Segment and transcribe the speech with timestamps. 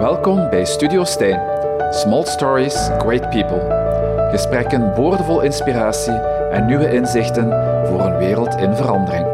[0.00, 1.40] Welkom bij Studio Stijn.
[1.90, 4.28] Small Stories, Great People.
[4.30, 6.12] Gesprekken boordevol inspiratie
[6.50, 7.44] en nieuwe inzichten
[7.86, 9.26] voor een wereld in verandering.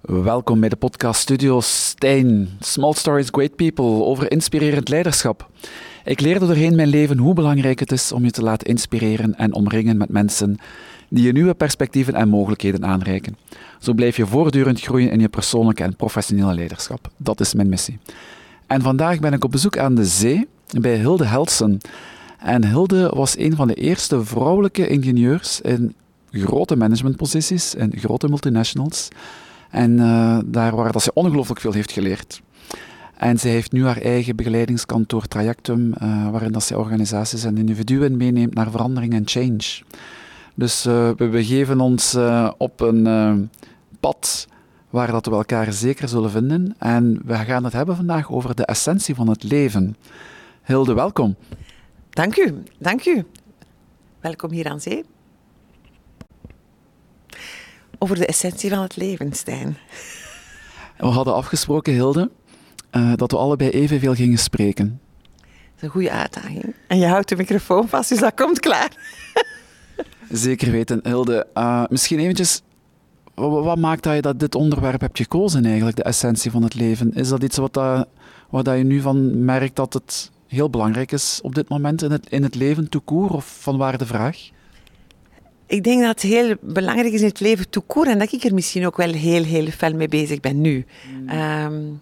[0.00, 2.48] Welkom bij de podcast Studio Stijn.
[2.60, 5.50] Small Stories, Great People over inspirerend leiderschap.
[6.04, 9.54] Ik leerde doorheen mijn leven hoe belangrijk het is om je te laten inspireren en
[9.54, 10.58] omringen met mensen
[11.14, 13.36] die je nieuwe perspectieven en mogelijkheden aanreiken.
[13.80, 17.10] Zo blijf je voortdurend groeien in je persoonlijke en professionele leiderschap.
[17.16, 17.98] Dat is mijn missie.
[18.66, 20.46] En vandaag ben ik op bezoek aan de zee
[20.80, 21.78] bij Hilde Helsen.
[22.38, 25.94] En Hilde was een van de eerste vrouwelijke ingenieurs in
[26.30, 29.08] grote managementposities, in grote multinationals.
[29.70, 32.42] En uh, daar waar dat ze ongelooflijk veel heeft geleerd.
[33.16, 38.16] En ze heeft nu haar eigen begeleidingskantoor Trajectum, uh, waarin dat ze organisaties en individuen
[38.16, 39.82] meeneemt naar verandering en change.
[40.54, 43.50] Dus uh, we begeven ons uh, op een
[44.00, 44.46] pad
[44.90, 46.74] waar dat we elkaar zeker zullen vinden.
[46.78, 49.96] En we gaan het hebben vandaag over de essentie van het leven.
[50.62, 51.36] Hilde, welkom.
[52.10, 53.24] Dank u, dank u.
[54.20, 55.04] Welkom hier aan zee.
[57.98, 59.76] Over de essentie van het leven, Stijn.
[60.96, 62.30] We hadden afgesproken, Hilde,
[63.16, 65.00] dat we allebei evenveel gingen spreken.
[65.36, 65.46] Dat
[65.76, 66.74] is een goede uitdaging.
[66.88, 68.90] En je houdt de microfoon vast, dus dat komt klaar.
[70.30, 71.46] Zeker weten, Hilde.
[71.54, 72.62] Uh, misschien eventjes,
[73.34, 77.14] wat maakt dat je dat dit onderwerp hebt gekozen eigenlijk, de essentie van het leven?
[77.14, 78.08] Is dat iets wat, dat,
[78.50, 82.10] wat dat je nu van merkt dat het heel belangrijk is op dit moment in
[82.10, 84.38] het, in het leven, toekoer, of van waar de vraag?
[85.66, 88.54] Ik denk dat het heel belangrijk is in het leven toekoer en dat ik er
[88.54, 90.86] misschien ook wel heel, heel fel mee bezig ben nu.
[91.20, 91.28] Mm.
[91.28, 92.00] Um,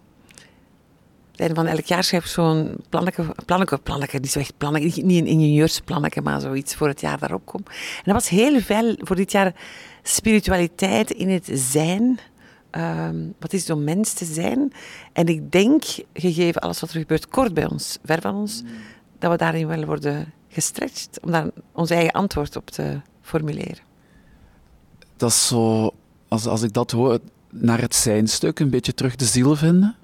[1.35, 5.27] van elk jaar schrijf ik zo'n plannetje, plannetje, plannetje, niet zo echt plannetje, niet een
[5.27, 7.69] ingenieursplannetje, maar zoiets voor het jaar daarop komt.
[7.69, 9.55] En dat was heel veel voor dit jaar
[10.03, 12.19] spiritualiteit in het zijn.
[12.71, 14.73] Um, wat is het om mens te zijn?
[15.13, 18.63] En ik denk, gegeven alles wat er gebeurt kort bij ons, ver van ons,
[19.19, 23.79] dat we daarin wel worden gestretched om daar ons eigen antwoord op te formuleren.
[25.17, 25.91] Dat is zo,
[26.29, 27.19] als, als ik dat hoor,
[27.51, 29.97] naar het zijn-stuk een beetje terug de ziel vinden.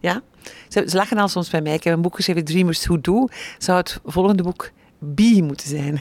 [0.00, 0.22] Ja,
[0.68, 1.74] ze, ze lachen al soms bij mij.
[1.74, 3.26] Ik heb een boek geschreven, Dreamers Who Do.
[3.58, 6.00] Zou het volgende boek Be moeten zijn.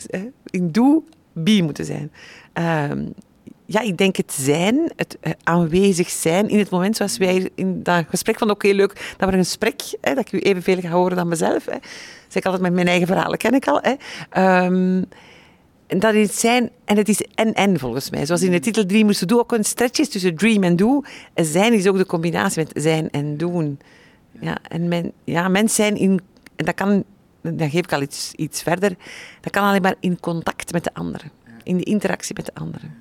[0.50, 2.12] In Do, Be moeten zijn.
[2.90, 3.14] Um,
[3.66, 8.04] ja, ik denk het zijn, het aanwezig zijn in het moment zoals wij in dat
[8.08, 10.88] gesprek van oké, okay, leuk dat we een gesprek, hè, dat ik u evenveel ga
[10.88, 11.64] horen dan mezelf.
[11.64, 11.76] Hè.
[12.28, 13.80] Zeg ik altijd met mijn eigen verhalen, ken ik al.
[13.82, 13.94] Hè.
[14.64, 15.04] Um,
[15.86, 18.26] en dat is zijn, en het is en-en volgens mij.
[18.26, 21.02] Zoals in de titel Dream moesten doen, ook een stretch tussen dream en do.
[21.34, 23.78] En zijn is ook de combinatie met zijn en doen.
[24.40, 26.20] Ja, en men, ja, mens zijn in,
[26.56, 27.04] en dat kan,
[27.40, 28.96] dan geef ik al iets, iets verder,
[29.40, 31.30] dat kan alleen maar in contact met de anderen.
[31.62, 32.94] In de interactie met de anderen.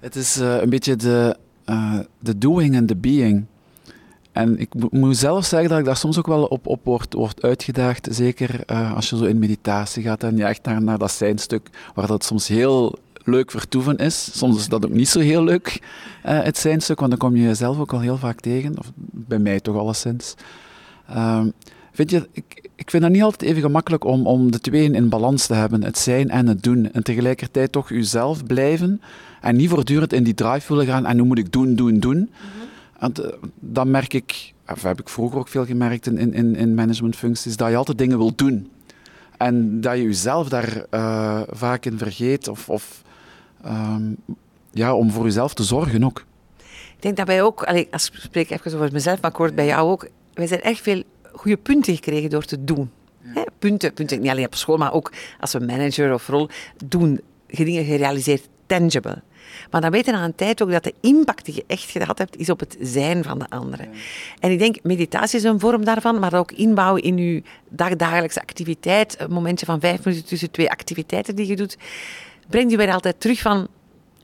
[0.00, 1.36] Het is uh, een beetje de,
[1.66, 3.44] uh, de doing en de being.
[4.34, 7.02] En ik moet zelf zeggen dat ik daar soms ook wel op, op
[7.40, 8.08] uitgedaagd.
[8.10, 11.70] Zeker uh, als je zo in meditatie gaat en je echt naar, naar dat zijnstuk,
[11.94, 14.38] waar dat soms heel leuk vertoeven is.
[14.38, 15.82] Soms is dat ook niet zo heel leuk,
[16.26, 18.78] uh, het zijnstuk, want dan kom je jezelf ook al heel vaak tegen.
[18.78, 20.34] Of bij mij toch alleszins.
[21.10, 21.40] Uh,
[21.92, 22.28] vind je,
[22.76, 25.82] ik, vind dat niet altijd even gemakkelijk om, om de tweeën in balans te hebben,
[25.82, 26.92] het zijn en het doen.
[26.92, 29.00] En tegelijkertijd toch jezelf blijven
[29.40, 32.16] en niet voortdurend in die drive willen gaan en nu moet ik doen, doen, doen.
[32.16, 32.63] -hmm.
[33.04, 33.26] Want uh,
[33.60, 37.70] dan merk ik, of heb ik vroeger ook veel gemerkt in, in, in managementfuncties, dat
[37.70, 38.70] je altijd dingen wil doen.
[39.36, 43.02] En dat je jezelf daar uh, vaak in vergeet, of, of
[43.66, 44.16] um,
[44.70, 46.24] ja, om voor jezelf te zorgen ook.
[46.96, 49.52] Ik denk dat wij ook, allee, als ik spreek even over mezelf, maar ik hoor
[49.52, 52.90] bij jou ook, wij zijn echt veel goede punten gekregen door te doen.
[53.34, 53.44] Ja.
[53.58, 56.48] punten, punten, niet alleen op school, maar ook als we manager of rol
[56.84, 59.22] doen, dingen gerealiseerd, tangible.
[59.70, 62.18] Maar dan weet je na een tijd ook dat de impact die je echt gehad
[62.18, 63.88] hebt, is op het zijn van de anderen.
[63.92, 63.98] Ja.
[64.40, 69.16] En ik denk, meditatie is een vorm daarvan, maar ook inbouwen in je dagdagelijkse activiteit,
[69.18, 71.76] een momentje van vijf minuten tussen twee activiteiten die je doet,
[72.48, 73.68] brengt je weer altijd terug van,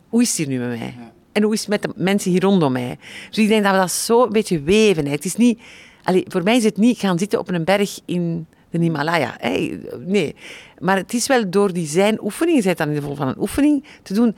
[0.09, 0.95] hoe is het hier nu met mij?
[0.99, 1.13] Ja.
[1.33, 2.99] En hoe is het met de mensen hier rondom mij?
[3.29, 5.05] Dus ik denk dat we dat zo een beetje weven.
[5.05, 5.11] Hè.
[5.11, 5.61] Het is niet,
[6.03, 9.37] allee, voor mij is het niet gaan zitten op een berg in de Himalaya.
[9.39, 10.35] Hey, nee.
[10.79, 13.41] Maar het is wel door die zijn oefening, bent dan in de vorm van een
[13.41, 14.37] oefening, te doen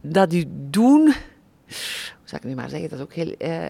[0.00, 3.64] dat u doen, hoe zou ik nu maar zeggen, dat ook heel eh,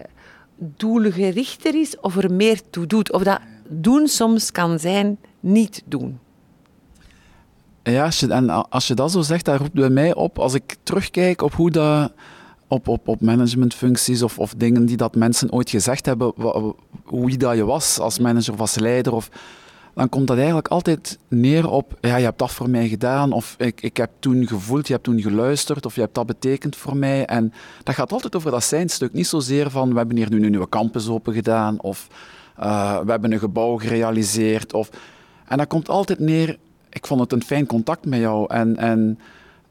[0.55, 3.11] doelgerichter is of er meer toe doet.
[3.11, 6.19] Of dat doen soms kan zijn niet doen.
[7.83, 10.53] Ja, als je, en als je dat zo zegt, dat roept bij mij op, als
[10.53, 12.11] ik terugkijk op hoe dat
[12.67, 16.33] op, op, op managementfuncties of, of dingen die dat mensen ooit gezegd hebben,
[17.05, 19.29] wie dat je was als manager of als leider, of,
[19.99, 23.55] dan komt dat eigenlijk altijd neer op, ja, je hebt dat voor mij gedaan, of
[23.57, 26.97] ik, ik heb toen gevoeld, je hebt toen geluisterd, of je hebt dat betekend voor
[26.97, 27.25] mij.
[27.25, 27.53] En
[27.83, 30.69] dat gaat altijd over dat zijnstuk, niet zozeer van, we hebben hier nu een nieuwe
[30.69, 32.07] campus open gedaan, of
[32.59, 34.73] uh, we hebben een gebouw gerealiseerd.
[34.73, 34.89] Of...
[35.47, 36.57] En dat komt altijd neer,
[36.89, 38.53] ik vond het een fijn contact met jou.
[38.53, 39.19] En, en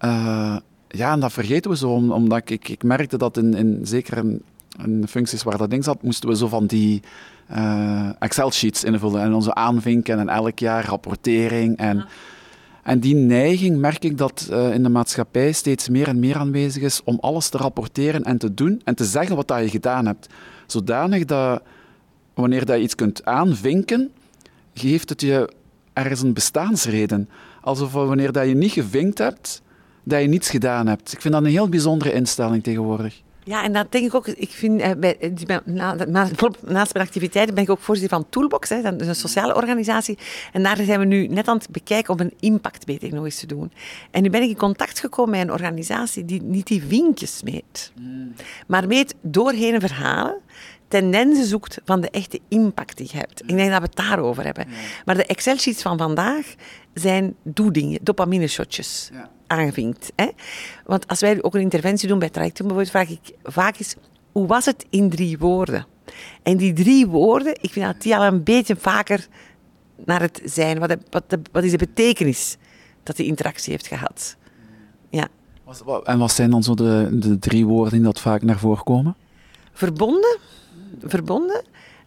[0.04, 0.56] uh,
[0.88, 4.24] ja, en dat vergeten we zo, omdat ik, ik, merkte dat in, in zeker
[4.84, 7.02] in functies waar dat ding zat, moesten we zo van die
[7.52, 11.76] uh, Excel-sheets invullen en onze aanvinken en elk jaar rapportering.
[11.76, 12.06] En,
[12.82, 16.82] en die neiging merk ik dat uh, in de maatschappij steeds meer en meer aanwezig
[16.82, 20.06] is om alles te rapporteren en te doen en te zeggen wat dat je gedaan
[20.06, 20.26] hebt.
[20.66, 21.62] Zodanig dat
[22.34, 24.10] wanneer dat je iets kunt aanvinken,
[24.74, 25.52] geeft het je
[25.92, 27.28] ergens een bestaansreden.
[27.60, 29.62] Alsof wanneer dat je niet gevinkt hebt,
[30.02, 31.12] dat je niets gedaan hebt.
[31.12, 33.22] Ik vind dat een heel bijzondere instelling tegenwoordig.
[33.48, 34.26] Ja, en dat denk ik ook.
[34.26, 35.32] Ik vind, eh, bij,
[35.64, 36.28] na, na,
[36.66, 40.18] naast mijn activiteiten ben ik ook voorzitter van Toolbox, hè, dat is een sociale organisatie.
[40.52, 43.46] En daar zijn we nu net aan het bekijken om een impactmeting nog eens te
[43.46, 43.72] doen.
[44.10, 47.92] En nu ben ik in contact gekomen met een organisatie die niet die vinkjes meet,
[47.96, 48.34] hmm.
[48.66, 50.40] maar meet doorheen verhalen
[50.88, 53.42] tendensen zoekt van de echte impact die je hebt.
[53.42, 54.66] Ik denk dat we het daarover hebben.
[55.04, 56.54] Maar de Excel-sheets van vandaag
[56.94, 59.10] zijn doe-dingen, dopamine-shotjes.
[59.12, 60.12] Ja aanvinkt.
[60.14, 60.28] Hè?
[60.84, 63.94] Want als wij ook een interventie doen bij trajecten bijvoorbeeld, vraag ik vaak eens,
[64.32, 65.86] hoe was het in drie woorden?
[66.42, 69.26] En die drie woorden, ik vind dat die al een beetje vaker
[70.04, 70.78] naar het zijn.
[70.78, 72.56] Wat, wat, wat is de betekenis
[73.02, 74.36] dat die interactie heeft gehad?
[75.10, 75.28] Ja.
[76.04, 79.16] En wat zijn dan zo de, de drie woorden die dat vaak naar voren komen?
[79.72, 80.38] Verbonden.
[81.02, 81.62] Verbonden.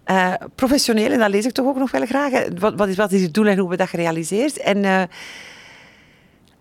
[0.05, 2.49] Uh, professioneel, en dat lees ik toch ook nog wel graag.
[2.59, 4.57] Wat, wat, is, wat is het doel en hoe we dat gerealiseerd?
[4.57, 5.03] En uh,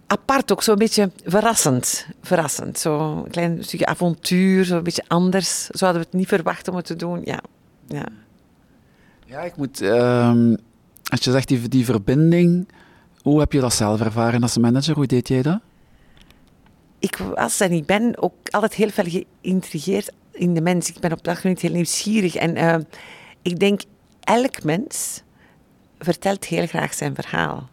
[0.06, 2.06] apart ook, zo'n beetje verrassend.
[2.22, 2.78] Verrassend.
[2.78, 5.66] Zo'n klein stukje avontuur, zo'n beetje anders.
[5.66, 7.20] Zo hadden we het niet verwacht om het te doen.
[7.24, 7.40] Ja,
[7.88, 8.06] ja.
[9.26, 9.80] ja ik moet...
[9.80, 10.56] Um,
[11.10, 12.68] als je zegt die, die verbinding,
[13.22, 14.94] hoe heb je dat zelf ervaren als manager?
[14.94, 15.60] Hoe deed jij dat?
[16.98, 20.88] Ik was en ik ben ook altijd heel veel geïntrigeerd in de mens.
[20.88, 22.34] Ik ben op dat moment heel nieuwsgierig.
[22.34, 22.76] En uh,
[23.42, 23.80] ik denk,
[24.20, 25.22] elk mens
[25.98, 27.68] vertelt heel graag zijn verhaal.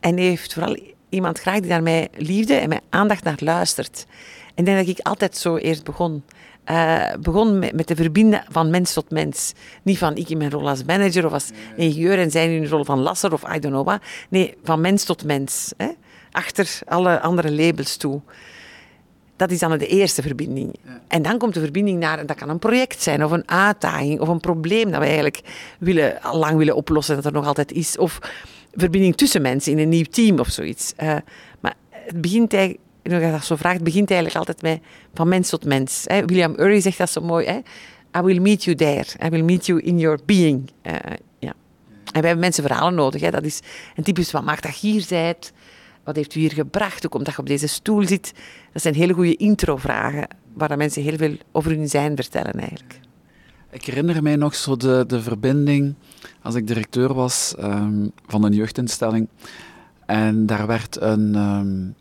[0.00, 0.76] En heeft vooral
[1.08, 4.06] iemand graag die naar mij liefde en mijn aandacht naar luistert.
[4.54, 6.22] En ik denk dat ik altijd zo eerst begon.
[6.70, 9.52] Uh, begon met, met de verbinden van mens tot mens.
[9.82, 12.68] Niet van ik in mijn rol als manager of als ingenieur en zij in de
[12.68, 14.02] rol van lasser of I don't know what.
[14.28, 15.72] Nee, van mens tot mens.
[15.76, 15.88] Hè?
[16.30, 18.20] Achter alle andere labels toe.
[19.40, 20.74] Dat is dan de eerste verbinding.
[21.08, 24.28] En dan komt de verbinding naar, dat kan een project zijn, of een uitdaging, of
[24.28, 25.40] een probleem dat we eigenlijk
[25.78, 27.98] willen, lang willen oplossen, dat er nog altijd is.
[27.98, 28.18] Of
[28.72, 30.92] verbinding tussen mensen in een nieuw team of zoiets.
[31.02, 31.16] Uh,
[31.60, 34.80] maar het begint eigenlijk, als je dat zo vraagt, begint eigenlijk altijd met
[35.14, 36.04] van mens tot mens.
[36.04, 36.24] Hè.
[36.24, 37.46] William Ury zegt dat zo mooi.
[37.46, 37.58] Hè.
[38.20, 39.06] I will meet you there.
[39.24, 40.70] I will meet you in your being.
[40.82, 40.92] Uh,
[41.38, 41.52] ja.
[42.12, 43.20] En we hebben mensen verhalen nodig.
[43.20, 43.30] Hè.
[43.30, 43.60] Dat is
[43.96, 45.52] een typisch wat maakt dat je hier bent.
[46.04, 47.00] Wat heeft u hier gebracht?
[47.00, 48.32] Hoe komt dat je op deze stoel zit?
[48.72, 53.00] Dat zijn hele goede intro-vragen waar mensen heel veel over hun zijn vertellen eigenlijk.
[53.70, 55.94] Ik herinner mij nog zo de, de verbinding
[56.42, 59.28] als ik directeur was um, van een jeugdinstelling.
[60.06, 61.94] En daar werd een, um,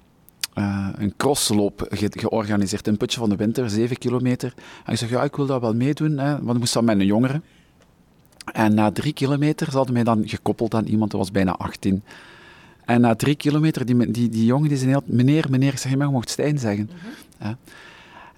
[0.58, 4.54] uh, een crossloop ge georganiseerd in Putje van de Winter, 7 kilometer.
[4.86, 7.00] En ik zei, ja, ik wil dat wel meedoen, hè, want ik moest dan met
[7.00, 7.42] een jongere.
[8.52, 12.04] En na drie kilometer ze hadden mij dan gekoppeld aan iemand, dat was bijna 18.
[12.90, 15.92] En na drie kilometer, die, die, die jongen die zei heel, meneer, meneer, ik zeg,
[15.92, 16.90] je mocht Stijn zeggen.
[16.92, 17.48] Mm -hmm.
[17.48, 17.58] ja.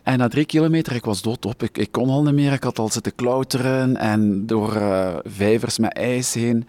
[0.03, 1.63] En na drie kilometer, ik was doodop.
[1.63, 2.53] Ik, ik kon al niet meer.
[2.53, 6.67] Ik had al zitten klauteren en door uh, vijvers met ijs heen.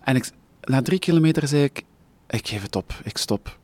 [0.00, 0.30] En ik,
[0.64, 1.82] na drie kilometer zei ik,
[2.28, 3.58] ik geef het op, ik stop.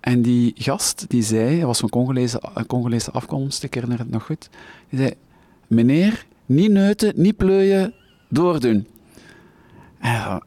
[0.00, 4.24] En die gast, die zei, hij was van Congolese, Congolese afkomst, ik herinner het nog
[4.24, 4.48] goed.
[4.88, 5.14] Die zei,
[5.66, 7.94] meneer, niet neuten, niet pleuien,
[8.28, 8.86] doordoen.
[9.98, 10.42] En,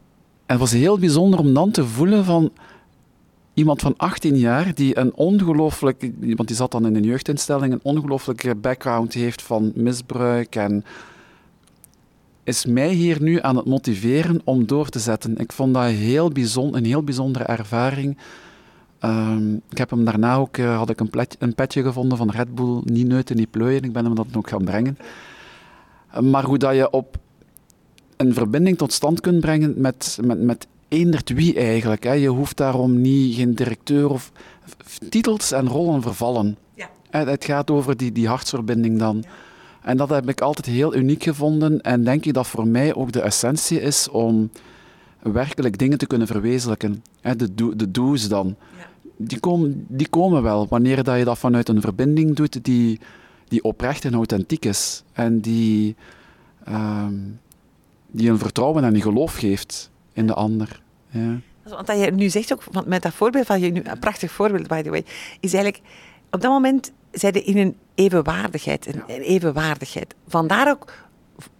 [0.50, 2.50] het was heel bijzonder om dan te voelen van
[3.54, 7.80] iemand van 18 jaar die een ongelooflijk, want die zat dan in een jeugdinstelling, een
[7.82, 10.84] ongelooflijke background heeft van misbruik en
[12.44, 15.38] is mij hier nu aan het motiveren om door te zetten.
[15.38, 18.18] Ik vond dat heel bijzonder, een heel bijzondere ervaring.
[19.04, 22.30] Um, ik heb hem daarna ook, uh, had ik een, plet, een, petje gevonden van
[22.30, 23.82] Red Bull, niet neuten, niet plooien.
[23.82, 24.98] Ik ben hem dat ook gaan brengen.
[26.20, 27.18] Maar hoe dat je op
[28.20, 32.04] een verbinding tot stand kunt brengen met, met, met eendert wie eigenlijk.
[32.04, 32.12] Hè.
[32.12, 34.32] Je hoeft daarom niet geen directeur of
[35.08, 36.56] titels en rollen vervallen.
[36.74, 36.90] Ja.
[37.10, 39.24] Het gaat over die, die hartsverbinding dan.
[39.82, 43.12] En dat heb ik altijd heel uniek gevonden en denk ik dat voor mij ook
[43.12, 44.50] de essentie is om
[45.22, 47.02] werkelijk dingen te kunnen verwezenlijken.
[47.36, 48.56] De, do, de do's dan.
[48.78, 48.88] Ja.
[49.16, 53.00] Die, komen, die komen wel wanneer dat je dat vanuit een verbinding doet die,
[53.48, 55.02] die oprecht en authentiek is.
[55.12, 55.96] En die...
[56.68, 57.38] Um,
[58.10, 60.82] die een vertrouwen en een geloof geeft in de ander.
[61.08, 61.40] Ja.
[61.62, 64.66] Want dat je nu zegt ook, met dat voorbeeld van je nu, een prachtig voorbeeld
[64.66, 65.04] by the way,
[65.40, 65.84] is eigenlijk,
[66.30, 70.14] op dat moment zijn in een evenwaardigheid, een, evenwaardigheid.
[70.28, 70.92] Vandaar ook,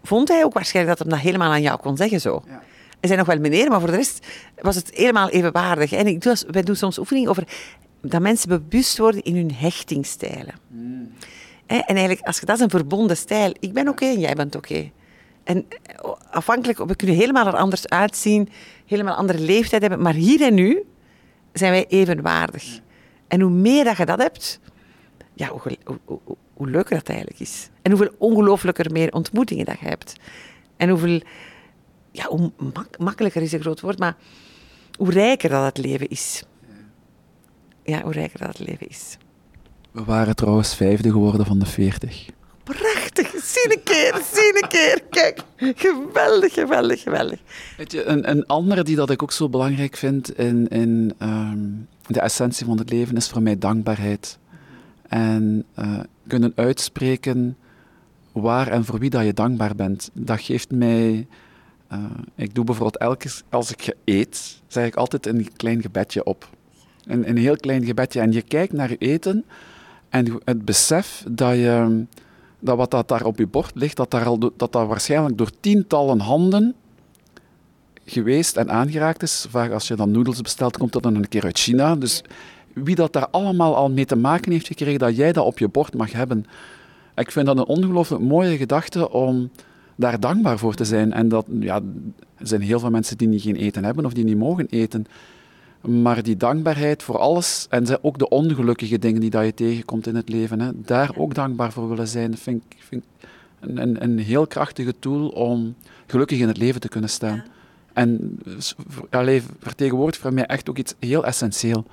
[0.03, 2.43] vond hij ook waarschijnlijk dat hij dat helemaal aan jou kon zeggen zo.
[2.47, 2.63] Ja.
[3.01, 4.27] Er zijn nog wel meneer, maar voor de rest
[4.61, 5.93] was het helemaal evenwaardig.
[5.93, 7.45] En ik doe, wij doen soms oefeningen over
[8.03, 10.55] dat mensen bewust worden in hun hechtingstijlen.
[10.69, 11.13] Mm.
[11.67, 13.55] En eigenlijk, als je, dat is een verbonden stijl.
[13.61, 14.91] Ik ben oké en jij bent oké.
[15.51, 18.49] En eh, afhankelijk, we kunnen helemaal er anders uitzien,
[18.87, 20.83] helemaal andere leeftijd hebben, maar hier en nu
[21.53, 22.81] zijn wij evenwaardig.
[23.29, 24.61] En hoe meer dat je dat hebt,
[25.35, 26.19] ja, hoe, hoe,
[26.55, 27.69] hoe, leuker dat eigenlijk is.
[27.83, 30.15] En hoeveel ongelooflijker meer ontmoetingen dat je hebt.
[30.77, 31.21] En hoeveel,
[32.11, 32.53] ja, hoe
[32.99, 34.17] makkelijker is een groot woord, maar
[34.99, 36.45] hoe rijker dat het leven is.
[37.85, 39.17] Ja, hoe rijker dat het leven is.
[39.91, 42.29] We waren trouwens vijfde geworden van de veertig.
[43.53, 45.03] Zie een keer, zie een keer.
[45.11, 47.39] Kijk, geweldig, geweldig, geweldig.
[47.77, 51.59] Weet je, een, een andere die dat ik ook zo belangrijk vind in, in ehm,
[52.07, 54.39] de essentie van het leven is voor mij dankbaarheid.
[55.09, 57.57] En uh, kunnen uitspreken
[58.33, 60.11] waar en voor wie dat je dankbaar bent.
[60.13, 61.27] Dat geeft mij...
[61.93, 62.05] Uh,
[62.35, 66.49] ik doe bijvoorbeeld elke als ik eet, zeg ik altijd een klein gebedje op.
[67.05, 68.21] Een, een heel klein gebedje.
[68.21, 69.45] En je kijkt naar je eten
[70.09, 72.05] en het besef dat, je,
[72.61, 75.51] dat wat dat daar op je bord ligt, dat, daar al, dat dat waarschijnlijk door
[75.61, 76.75] tientallen handen
[78.05, 79.47] geweest en aangeraakt is.
[79.49, 81.97] Vaak als je dan noedels bestelt, komt dat dan een keer uit China.
[81.97, 82.23] Dus
[82.73, 85.69] wie dat daar allemaal al mee te maken heeft gekregen, dat jij dat op je
[85.69, 86.47] bord mag hebben.
[87.15, 89.51] Ik vind dat een ongelooflijk mooie gedachte om
[89.97, 91.13] daar dankbaar voor te zijn.
[91.13, 91.75] En dat, ja,
[92.37, 95.07] er zijn heel veel mensen die niet geen eten hebben of die niet mogen eten.
[95.81, 100.15] Maar die dankbaarheid voor alles, en ook de ongelukkige dingen die dat je tegenkomt in
[100.15, 103.05] het leven, hè, daar ook dankbaar voor willen zijn, vind ik, vind
[103.61, 105.75] een, een, een, heel krachtige tool om
[106.07, 107.45] gelukkig in het leven te kunnen staan.
[107.93, 108.39] En
[109.11, 111.85] alleen vertegenwoordigt voor mij echt ook iets heel essentieel.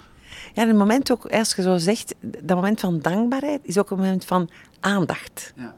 [0.53, 3.89] Ja, en het moment ook, als je zo zegt, dat moment van dankbaarheid is ook
[3.91, 5.53] een moment van aandacht.
[5.55, 5.75] Ja.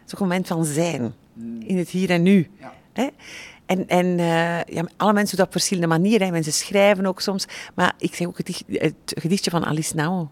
[0.00, 1.60] Het is ook een moment van zijn, mm.
[1.60, 2.50] in het hier en nu.
[2.60, 2.72] Ja.
[2.92, 3.08] Hè?
[3.66, 6.32] En, en uh, ja, alle mensen doen dat op verschillende manieren.
[6.32, 7.46] Mensen schrijven ook soms.
[7.74, 10.30] Maar ik zeg ook het, het gedichtje van Alice Nauw.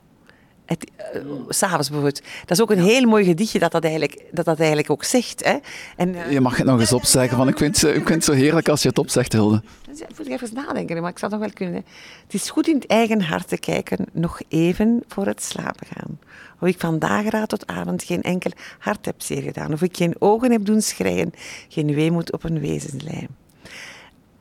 [0.66, 2.22] Het, uh, S'avonds bijvoorbeeld.
[2.40, 5.44] Dat is ook een heel mooi gedichtje dat dat eigenlijk, dat dat eigenlijk ook zegt.
[5.44, 5.56] Hè.
[5.96, 8.32] En, uh, je mag het nog eens opzeggen, want ik vind, ik vind het zo
[8.32, 9.62] heerlijk als je het opzegt, Hilde.
[9.90, 11.84] Ik moet even nadenken, maar ik het nog wel kunnen.
[12.24, 16.18] Het is goed in het eigen hart te kijken, nog even voor het slapen gaan.
[16.60, 19.72] Of ik van dageraad tot avond geen enkel hart heb zeer gedaan.
[19.72, 21.32] Of ik geen ogen heb doen schreien,
[21.68, 23.28] geen weemoed op een wezenslijm.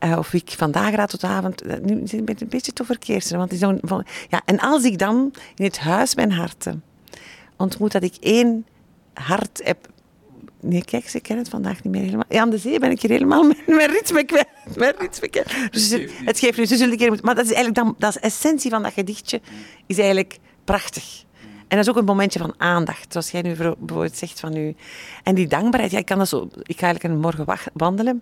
[0.03, 3.38] Uh, of ik van dageraad tot avond, uh, nu ben ik een beetje te verkeersen,
[3.38, 6.83] want is van, ja, en als ik dan in het huis mijn harten
[7.57, 8.65] ontmoet dat ik één
[9.13, 9.91] hart heb
[10.63, 12.25] Nee, kijk, ze kennen het vandaag niet meer helemaal.
[12.29, 14.48] Ja, aan de zee ben ik hier helemaal met mijn ritme kwijt.
[14.75, 15.72] Mijn ritme kwijt.
[15.72, 15.89] Dus
[16.25, 17.25] het, geeft nu, ze zullen een keer moeten...
[17.25, 19.41] Maar dat is eigenlijk dan, dat is de essentie van dat gedichtje,
[19.86, 21.24] is eigenlijk prachtig.
[21.67, 24.75] En dat is ook een momentje van aandacht, zoals jij nu bijvoorbeeld zegt van u.
[25.24, 26.50] En die dankbaarheid, ja, ik kan dat zo...
[26.62, 28.22] Ik ga eigenlijk een morgen wandelen.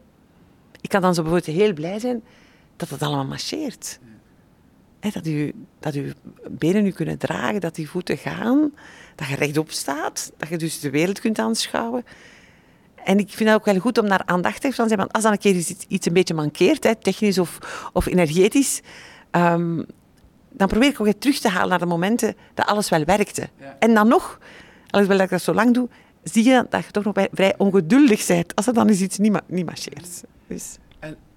[0.81, 2.23] Ik kan dan zo bijvoorbeeld heel blij zijn
[2.75, 3.99] dat het allemaal marcheert.
[4.99, 6.11] dat, u, dat uw
[6.49, 8.71] benen u kunnen dragen, dat uw voeten gaan,
[9.15, 12.05] dat je rechtop staat, dat je dus de wereld kunt aanschouwen.
[13.03, 14.99] En ik vind het ook wel goed om daar aandachtig van te zijn.
[14.99, 17.57] Want als dan een keer iets, iets een beetje mankeert, hè, technisch of,
[17.93, 18.81] of energetisch,
[19.31, 19.85] um,
[20.49, 23.49] dan probeer ik ook weer terug te halen naar de momenten dat alles wel werkte.
[23.79, 24.39] En dan nog,
[24.89, 25.89] alhoewel dat ik dat zo lang doe,
[26.23, 29.31] zie je dat je toch nog vrij ongeduldig bent als er dan eens iets niet,
[29.31, 30.23] ma niet marcheert.
[30.47, 30.77] Dus.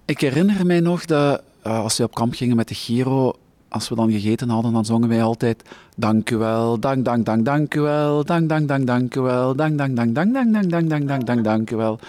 [0.05, 3.33] Ik herinner mij nog dat uh, als we op kamp gingen met de Giro,
[3.69, 5.63] als we dan gegeten hadden, dan zongen wij altijd
[5.95, 9.55] dank u wel, dank, dank, dank, dank u wel, dank, dank, dank, dank u wel,
[9.55, 11.99] dank, dank, dank, dank, dank, dank, dank, dank, dank, dank, dank u wel.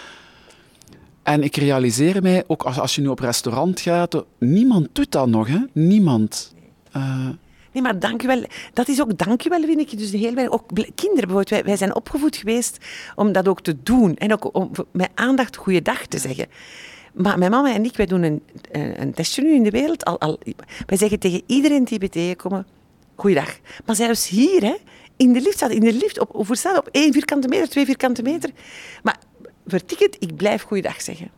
[1.23, 5.27] En ik realiseer mij, ook als, als je nu op restaurant gaat, niemand doet dat
[5.27, 5.59] nog, hè?
[5.71, 6.53] Niemand.
[6.97, 7.29] Uh,
[7.77, 8.43] Nee, maar dank u wel.
[8.73, 9.97] Dat is ook dank u wel, vind ik.
[9.97, 10.53] Dus heel weinig.
[10.53, 11.49] Ook kinderen bijvoorbeeld.
[11.49, 12.77] Wij, wij, zijn opgevoed geweest
[13.15, 14.15] om dat ook te doen.
[14.15, 16.47] En ook om met aandacht goeiedag te zeggen.
[17.13, 18.41] Maar mijn mama en ik, wij doen een,
[18.71, 20.05] een testje nu in de wereld.
[20.05, 20.39] Al, al,
[20.85, 22.67] wij zeggen tegen iedereen die bij tegenkomen,
[23.15, 23.57] goeiedag.
[23.85, 24.75] Maar zelfs hier, hè,
[25.17, 27.85] in de lift staat, in de lift, op, hoe staat op één vierkante meter, twee
[27.85, 28.49] vierkante meter.
[29.03, 29.17] Maar
[29.67, 31.36] vertik het, ik blijf goeiedag zeggen.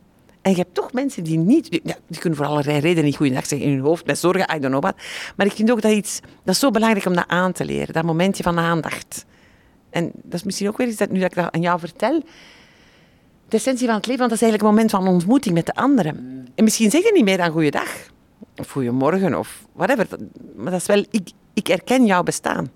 [0.50, 1.79] En je hebt toch mensen die niet...
[1.84, 4.60] Ja, die kunnen voor allerlei redenen niet goeiedag zeggen in hun hoofd, met zorgen, I
[4.60, 4.96] don't know what.
[5.36, 6.20] Maar ik vind ook dat iets...
[6.20, 9.25] Dat is zo belangrijk om dat aan te leren, dat momentje van aandacht.
[9.89, 12.24] En dat is misschien ook weer iets dat nu dat ik dat aan jou vertel...
[13.48, 15.75] De essentie van het leven, want dat is eigenlijk een moment van ontmoeting met de
[15.75, 16.48] anderen.
[16.56, 18.10] En misschien zeg je niet meer dan goeiedag.
[18.58, 20.08] Of goeiemorgen, of whatever.
[20.56, 21.06] Maar dat is wel...
[21.10, 22.72] Ik, ik erken jouw bestaan.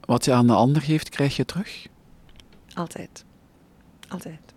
[0.00, 1.86] Wat je aan de ander geeft, krijg je terug?
[2.74, 3.24] Altijd.
[4.08, 4.51] Altijd.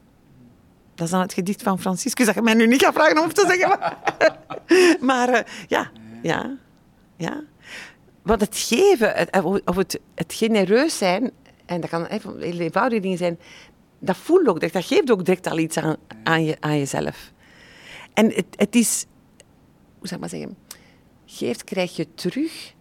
[0.95, 3.33] Dat is dan het gedicht van Franciscus, dat je mij nu niet gaat vragen om
[3.33, 3.79] te zeggen.
[5.05, 6.57] Maar, uh, ja, ja,
[7.15, 7.43] ja.
[8.21, 11.31] Want het geven, het, of het, het genereus zijn,
[11.65, 13.39] en dat kan even heel eenvoudige dingen zijn,
[13.99, 17.31] dat voelt ook direct, dat geeft ook direct al iets aan, aan, je, aan jezelf.
[18.13, 19.05] En het, het is,
[19.97, 20.57] hoe zou ik maar zeggen,
[21.25, 22.73] geeft krijg je terug.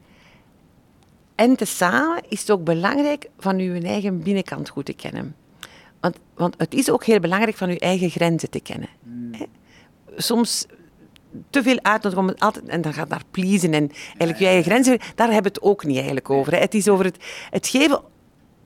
[1.35, 5.37] En tezamen is het ook belangrijk van je eigen binnenkant goed te kennen.
[6.05, 8.89] Want, want het is ook heel belangrijk van je eigen grenzen te kennen.
[9.03, 9.35] Mm.
[10.17, 10.67] Soms
[11.51, 14.99] te veel uitnodigen om altijd, en dan gaat naar pleasen en eigenlijk je eigen grenzen,
[15.15, 16.53] daar hebben we het ook niet eigenlijk over.
[16.53, 16.59] Hè.
[16.59, 17.17] Het is over het,
[17.51, 18.03] het geven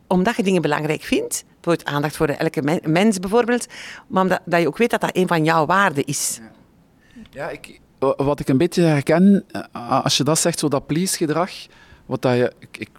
[0.06, 3.66] omdat je dingen belangrijk vindt, bijvoorbeeld aandacht voor elke mens bijvoorbeeld,
[4.06, 6.40] maar omdat dat je ook weet dat dat een van jouw waarden is.
[7.30, 11.50] Ja, ik, wat ik een beetje herken, eh, als je dat zegt, zo dat please-gedrag,
[12.06, 12.52] wat dat je...
[12.58, 12.90] Ik, ik,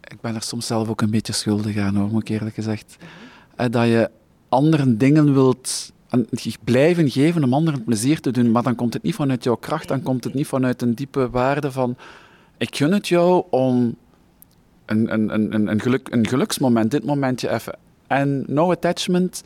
[0.00, 2.96] ik ben er soms zelf ook een beetje schuldig aan, hoor, moet ik eerlijk gezegd.
[3.00, 3.08] Uh,
[3.70, 4.10] dat je
[4.48, 5.92] anderen dingen wilt
[6.64, 9.88] blijven geven om anderen plezier te doen, maar dan komt het niet vanuit jouw kracht,
[9.88, 11.96] dan komt het niet vanuit een diepe waarde van
[12.62, 13.96] ik gun het jou om
[14.86, 17.78] een, een, een, een, geluk, een geluksmoment, dit momentje even.
[18.06, 19.42] En no attachment.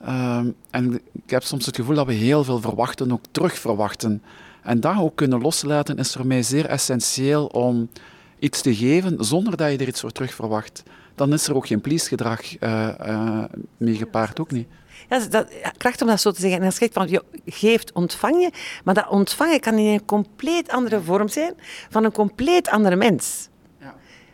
[0.00, 4.22] Ehm, en ik heb soms het gevoel dat we heel veel verwachten, ook terug verwachten.
[4.62, 7.88] En dat ook kunnen loslaten is voor mij zeer essentieel om
[8.38, 10.82] iets te geven zonder dat je er iets voor terug verwacht.
[11.20, 13.44] Dan is er ook geen please-gedrag uh, uh,
[13.76, 14.68] mee gepaard, ook niet.
[15.08, 15.46] Ja, dat,
[15.76, 16.58] kracht om dat zo te zeggen.
[16.58, 18.50] En dan schrikt van, je geeft, ontvang je.
[18.84, 21.54] Maar dat ontvangen kan in een compleet andere vorm zijn
[21.90, 23.48] van een compleet andere mens.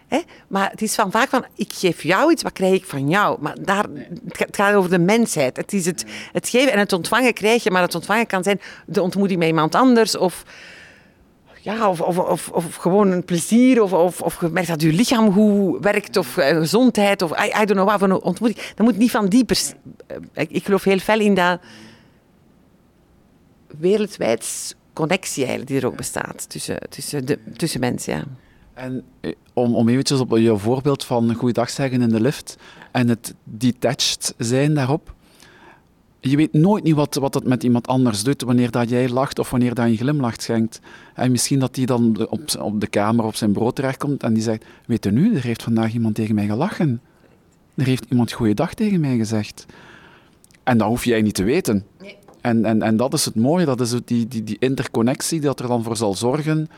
[0.09, 0.21] Hè?
[0.49, 3.39] Maar het is van vaak van, ik geef jou iets, wat krijg ik van jou?
[3.41, 3.85] Maar daar,
[4.37, 5.57] het gaat over de mensheid.
[5.57, 8.61] Het is het, het geven en het ontvangen krijg je, maar het ontvangen kan zijn
[8.87, 10.45] de ontmoeting met iemand anders of...
[11.67, 15.33] Ja, of, of, of, gewoon een plezier, of, of, of je merkt dat je lichaam
[15.33, 18.67] goed werkt, of uh, gezondheid, of I, I don't know wat voor een ontmoeting.
[18.75, 19.73] Dat moet niet van die pers
[20.11, 20.17] uh,
[20.49, 21.61] ik, geloof heel fel in dat
[23.79, 27.25] wereldwijd connectie eigenlijk die er ook bestaat tussen, tussen,
[27.57, 28.15] tussen mensen.
[28.15, 28.25] Ja.
[28.75, 32.57] En eh, om, om eventjes op je voorbeeld van goeiedag zeggen in de lift
[32.93, 35.15] en het detached zijn daarop.
[36.31, 39.39] Je weet nooit niet wat, wat het met iemand anders doet wanneer dat jij lacht
[39.39, 40.81] of wanneer dat je een glimlach schenkt.
[41.15, 44.43] En misschien dat die dan op, op de kamer op zijn brood terechtkomt en die
[44.43, 47.01] zegt, weet je nu, er heeft vandaag iemand tegen mij gelachen.
[47.75, 49.67] Er heeft iemand goeiedag tegen mij gezegd.
[50.63, 51.85] En dat hoef jij niet te weten.
[52.01, 52.17] Nee.
[52.41, 55.69] En, en, en dat is het mooie, dat is die, die, die interconnectie dat er
[55.69, 56.69] dan voor zal zorgen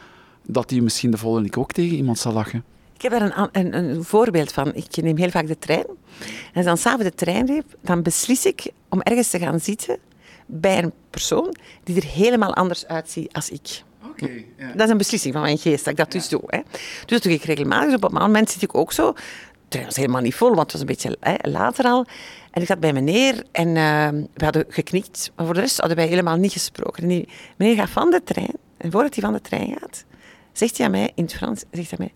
[0.46, 2.64] dat hij misschien de volgende keer ook tegen iemand zal lachen.
[2.98, 4.74] Ik heb daar een, een, een, voorbeeld van.
[4.74, 5.86] Ik neem heel vaak de trein.
[6.18, 9.98] En als dan s'avonds de trein heb, dan beslis ik om ergens te gaan zitten
[10.46, 13.82] bij een persoon die er helemaal anders uitziet als ik.
[14.10, 16.42] Okay, Dat is een beslissing van mijn geest, dat ik dat dus doe.
[16.46, 16.60] Hè.
[16.70, 17.94] Dus dat doe ik regelmatig.
[17.94, 19.12] Op een moment zit ik ook zo.
[19.12, 19.20] De
[19.68, 22.06] trein was helemaal niet vol, want het was een beetje hè, later al.
[22.50, 25.30] En ik zat bij meneer en uh, we hadden geknikt.
[25.36, 27.02] Maar voor de rest hadden wij helemaal niet gesproken.
[27.02, 28.54] En die meneer gaat van de trein.
[28.76, 30.04] En voordat hij van de trein gaat,
[30.52, 32.12] zegt hij aan mij in het Frans, zegt hij mij,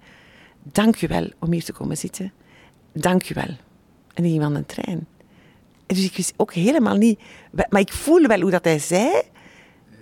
[0.62, 2.33] dank u wel om hier te komen zitten.
[2.92, 3.57] Dank u wel.
[4.14, 5.07] En die ging van een trein.
[5.87, 7.20] Dus ik wist ook helemaal niet...
[7.68, 9.11] Maar ik voelde wel hoe dat hij zei,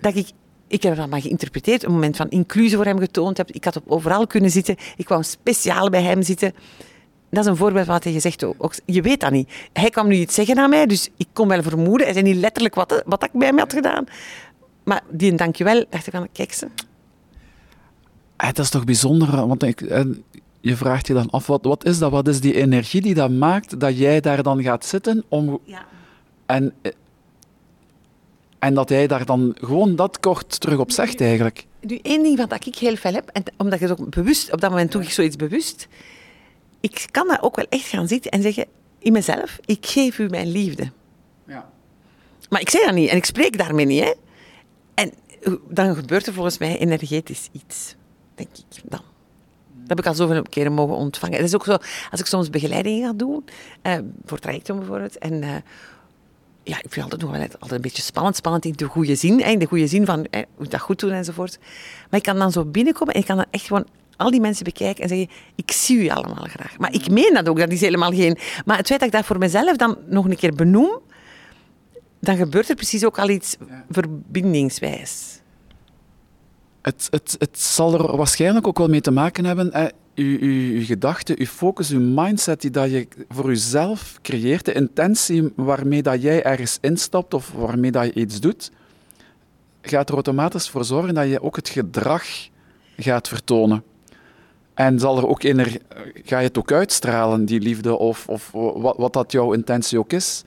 [0.01, 0.29] dat ik...
[0.67, 3.51] Ik heb dat maar geïnterpreteerd, een moment van inclusie voor hem getoond heb.
[3.51, 4.75] Ik had op overal kunnen zitten.
[4.95, 6.53] Ik wou speciaal bij hem zitten.
[7.29, 9.51] Dat is een voorbeeld van wat hij gezegd ook, Je weet dat niet.
[9.73, 12.05] Hij kwam nu iets zeggen aan mij, dus ik kon wel vermoeden.
[12.05, 14.05] Hij zei niet letterlijk wat, wat ik bij hem had gedaan.
[14.83, 16.67] Maar die dankjewel, dacht ik van, kijk ze,
[18.37, 19.81] het is toch bijzonder, want ik,
[20.61, 22.11] je vraagt je dan af, wat, wat is dat?
[22.11, 25.59] Wat is die energie die dat maakt dat jij daar dan gaat zitten om...
[25.63, 25.85] Ja.
[26.45, 26.73] En,
[28.59, 31.65] en dat jij daar dan gewoon dat kort terug op zegt eigenlijk.
[31.79, 34.69] Nu, één ding wat ik heel veel heb, en omdat je ook bewust, op dat
[34.69, 35.87] moment doe ik zoiets bewust,
[36.79, 38.65] ik kan daar ook wel echt gaan zitten en zeggen,
[38.99, 40.91] in mezelf, ik geef u mijn liefde.
[41.47, 41.69] Ja.
[42.49, 44.03] Maar ik zeg dat niet en ik spreek daarmee niet.
[44.03, 44.13] Hè.
[44.93, 45.13] En
[45.69, 47.95] dan gebeurt er volgens mij energetisch iets
[48.35, 49.10] denk ik dan.
[49.81, 51.35] Dat heb ik al zoveel keren mogen ontvangen.
[51.35, 51.77] Het is ook zo,
[52.11, 53.45] als ik soms begeleiding ga doen,
[53.83, 53.93] uh,
[54.25, 55.55] voor trajecten bijvoorbeeld, en uh,
[56.63, 59.39] ja, ik vind altijd nog wel altijd een beetje spannend, spannend in de goede zin,
[59.39, 61.57] in de goede zin van eh, hoe dat goed doen enzovoort.
[62.09, 63.85] Maar ik kan dan zo binnenkomen en ik kan dan echt gewoon
[64.17, 66.77] al die mensen bekijken en zeggen, ik zie u allemaal graag.
[66.77, 68.37] Maar ik meen dat ook, dat is helemaal geen...
[68.65, 70.99] Maar het feit dat ik dat voor mezelf dan nog een keer benoem,
[72.19, 73.57] dan gebeurt er precies ook al iets
[73.89, 75.40] verbindingswijs
[76.81, 79.71] het, het, het zal er waarschijnlijk ook wel mee te maken hebben.
[79.71, 84.65] Eh, uw, uw, uw gedachten, uw focus, uw mindset die dat je voor jezelf creëert,
[84.65, 88.71] de intentie waarmee dat jij ergens instapt of waarmee dat je iets doet,
[89.81, 92.23] gaat er automatisch voor zorgen dat je ook het gedrag
[92.97, 93.83] gaat vertonen.
[94.73, 95.65] En zal er ook in
[96.23, 100.13] ga je het ook uitstralen, die liefde, of, of wat, wat dat jouw intentie ook
[100.13, 100.43] is.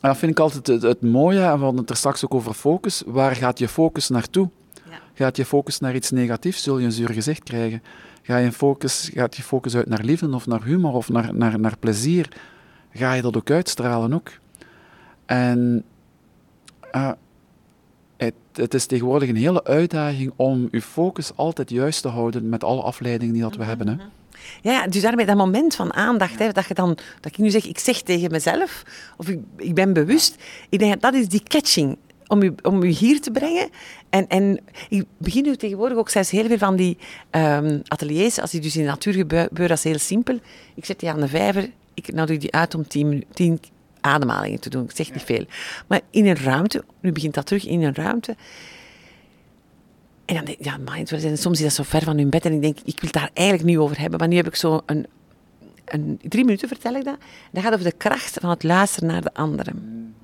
[0.00, 2.34] En dat vind ik altijd het, het mooie, en we hadden het er straks ook
[2.34, 3.02] over focus.
[3.06, 4.48] Waar gaat je focus naartoe?
[5.14, 7.82] Gaat je focus naar iets negatiefs, zul je een zuur gezicht krijgen.
[8.22, 11.60] Ga je focus, gaat je focus uit naar liefde of naar humor of naar, naar,
[11.60, 12.28] naar plezier,
[12.92, 14.30] ga je dat ook uitstralen ook.
[15.26, 15.84] En
[16.92, 17.10] uh,
[18.16, 22.64] het, het, is tegenwoordig een hele uitdaging om je focus altijd juist te houden met
[22.64, 23.88] alle afleidingen die dat we hebben.
[23.88, 23.94] Hè.
[23.94, 24.04] Mhm.
[24.62, 26.88] Ja, dus daarmee dat moment van aandacht, hè, dat je dan,
[27.20, 28.82] dat ik nu zeg, ik zeg tegen mezelf,
[29.16, 30.36] of ik, ik ben bewust,
[30.68, 33.68] ik denk dat is die catching om u, om u hier te brengen.
[34.10, 36.98] En, en ik begin nu tegenwoordig ook zelfs heel veel van die
[37.30, 40.38] um, ateliers, als die dus in de natuur gebeuren, dat is heel simpel.
[40.74, 43.60] Ik zet die aan de vijver, ik nodig die uit om tien, tien
[44.00, 44.84] ademhalingen te doen.
[44.84, 45.44] Ik zeg niet veel.
[45.86, 48.36] Maar in een ruimte, nu begint dat terug in een ruimte.
[50.24, 52.44] En dan denk ik, ja, mindfulness, en soms is dat zo ver van hun bed
[52.44, 54.18] en ik denk, ik wil het daar eigenlijk niet over hebben.
[54.18, 55.06] Maar nu heb ik zo een,
[55.84, 57.16] een drie minuten vertel ik dat.
[57.52, 60.14] Dat gaat over de kracht van het luisteren naar de anderen.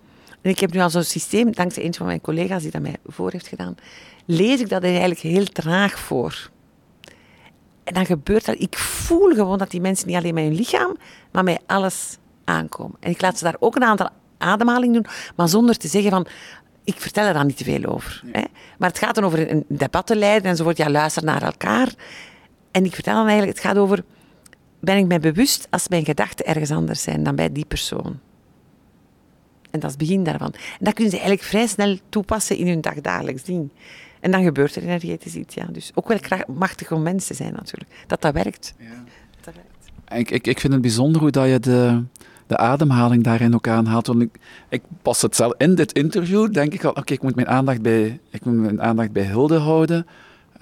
[0.43, 2.97] En ik heb nu al zo'n systeem, dankzij een van mijn collega's die dat mij
[3.07, 3.75] voor heeft gedaan,
[4.25, 6.51] lees ik dat eigenlijk heel traag voor.
[7.85, 10.97] En dan gebeurt dat, ik voel gewoon dat die mensen niet alleen met hun lichaam,
[11.33, 12.97] maar met alles aankomen.
[13.01, 16.27] En ik laat ze daar ook een aantal ademhalingen doen, maar zonder te zeggen van,
[16.85, 18.23] ik vertel er dan niet te veel over.
[18.33, 18.43] Hè?
[18.79, 20.77] Maar het gaat dan over een debat te leiden enzovoort.
[20.77, 21.95] Ja, luister naar elkaar.
[22.71, 24.05] En ik vertel dan eigenlijk, het gaat over,
[24.81, 28.21] ben ik mij bewust als mijn gedachten ergens anders zijn dan bij die persoon?
[29.73, 30.53] En dat is het begin daarvan.
[30.53, 33.71] En dat kunnen ze eigenlijk vrij snel toepassen in hun dagdagelijks ding.
[34.21, 35.55] En dan gebeurt er energetisch iets.
[35.55, 35.67] Ja.
[35.71, 36.19] Dus ook wel
[36.55, 37.91] machtig om mensen zijn natuurlijk.
[38.07, 38.75] Dat dat werkt.
[38.79, 39.05] Ja.
[39.41, 40.21] Dat werkt.
[40.29, 42.03] Ik, ik, ik vind het bijzonder hoe dat je de,
[42.47, 44.07] de ademhaling daarin ook aanhaalt.
[44.07, 47.35] Want ik, ik pas het zelf in dit interview, denk ik al, oké, ik moet
[47.35, 50.07] mijn aandacht bij, ik moet mijn aandacht bij Hilde houden.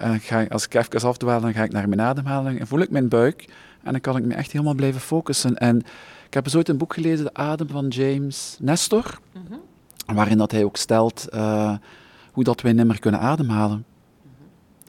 [0.01, 2.89] Uh, ga, als ik even afdwaal, dan ga ik naar mijn ademhaling en voel ik
[2.89, 3.45] mijn buik.
[3.83, 5.57] En dan kan ik me echt helemaal blijven focussen.
[5.57, 5.83] En
[6.31, 9.59] ik heb eens ooit een boek gelezen, De Adem van James Nestor, mm
[10.05, 11.75] waarin dat hij ook stelt uh,
[12.31, 13.75] hoe dat wij nimmer kunnen ademhalen.
[13.77, 14.31] Mm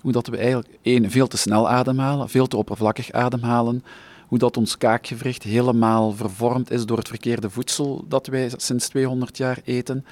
[0.00, 3.84] Hoe dat we eigenlijk, één, veel te snel ademhalen, veel te oppervlakkig ademhalen,
[4.26, 9.36] hoe dat ons kaakgewricht helemaal vervormd is door het verkeerde voedsel dat wij sinds 200
[9.36, 10.04] jaar eten.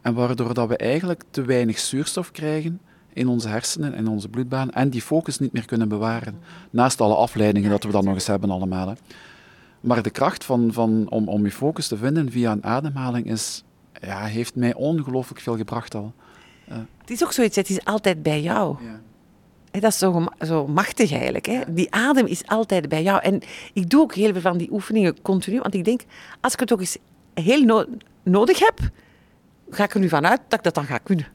[0.00, 2.80] En waardoor dat we eigenlijk te weinig zuurstof krijgen
[3.12, 6.38] in onze hersenen en onze bloedbaan en die focus niet meer kunnen bewaren.
[6.70, 8.88] Naast alle afleidingen dat we dan nog eens hebben allemaal.
[8.88, 8.94] Hè.
[9.82, 13.64] Maar de kracht van, van, om, om je focus te vinden via een ademhaling is,
[14.00, 16.12] ja, heeft mij ongelooflijk veel gebracht al.
[16.68, 16.76] Uh.
[17.00, 18.76] Het is ook zoiets, het is altijd bij jou.
[18.84, 19.00] Ja.
[19.80, 21.46] Dat is zo, zo machtig eigenlijk.
[21.46, 21.60] Hè?
[21.68, 23.22] Die adem is altijd bij jou.
[23.22, 23.40] En
[23.72, 25.60] ik doe ook heel veel van die oefeningen continu.
[25.60, 26.00] Want ik denk,
[26.40, 26.96] als ik het toch eens
[27.34, 27.86] heel
[28.22, 28.78] nodig heb,
[29.70, 31.26] ga ik er nu vanuit dat ik dat dan ga kunnen.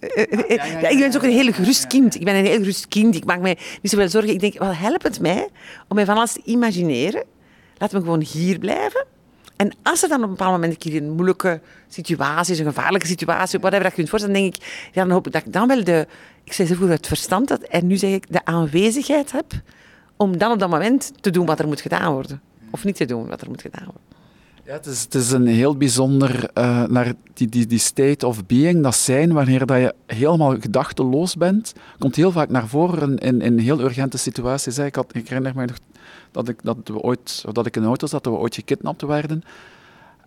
[0.00, 2.14] Ja, ik ben ook een heel gerust kind.
[2.14, 3.14] Ik ben een heel gerust kind.
[3.14, 4.32] Ik maak mij niet zoveel zorgen.
[4.32, 5.48] Ik denk, wat helpt het mij
[5.88, 7.24] om mij van alles te imagineren?
[7.78, 9.04] Laat me gewoon hier blijven.
[9.56, 12.66] En als er dan op een bepaald moment een keer een moeilijke situatie is, een
[12.66, 15.46] gevaarlijke situatie, whatever dat je kunt voorstellen, dan denk ik, ja, dan hoop ik dat
[15.46, 16.06] ik dan wel de,
[16.44, 19.52] ik zei ze het verstand had, en nu zeg ik de aanwezigheid heb
[20.16, 22.40] om dan op dat moment te doen wat er moet gedaan worden.
[22.70, 24.02] Of niet te doen wat er moet gedaan worden.
[24.64, 28.46] Ja, het is, het is een heel bijzonder uh, naar die, die, die state of
[28.46, 33.40] being, dat zijn wanneer dat je helemaal gedachteloos bent, komt heel vaak naar voren in,
[33.40, 34.78] in heel urgente situaties.
[34.78, 35.76] Ik, had, ik herinner me nog
[36.34, 39.02] dat ik, dat we ooit, dat ik in de auto zat, dat we ooit gekidnapt
[39.02, 39.42] werden.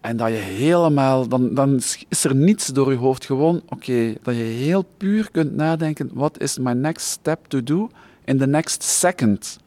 [0.02, 3.26] En dat je helemaal, dan, dan is er niets door je hoofd.
[3.26, 7.89] Gewoon, oké, dat je heel puur kunt nadenken: what is my next step to do
[8.26, 9.60] in the next second?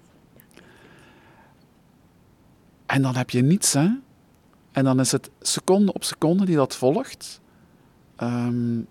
[2.86, 3.88] En dan heb je niets, hè?
[4.72, 7.40] En dan is het seconde op seconde die dat volgt,
[8.22, 8.86] um,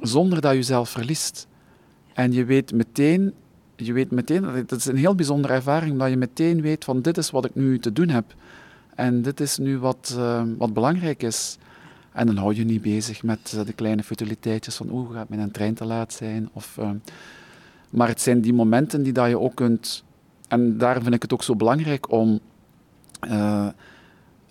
[0.00, 1.46] zonder dat je jezelf verliest.
[2.14, 3.34] En je weet meteen,
[3.84, 7.18] je weet meteen, dat is een heel bijzondere ervaring, omdat je meteen weet van dit
[7.18, 8.34] is wat ik nu te doen heb.
[8.94, 11.58] En dit is nu wat, uh, wat belangrijk is.
[12.12, 15.50] En dan hou je niet bezig met uh, de kleine futiliteitjes van hoe gaat mijn
[15.50, 16.48] trein te laat zijn.
[16.52, 16.90] Of, uh,
[17.90, 20.04] maar het zijn die momenten die dat je ook kunt...
[20.48, 22.40] En daarom vind ik het ook zo belangrijk om
[23.20, 23.68] eh,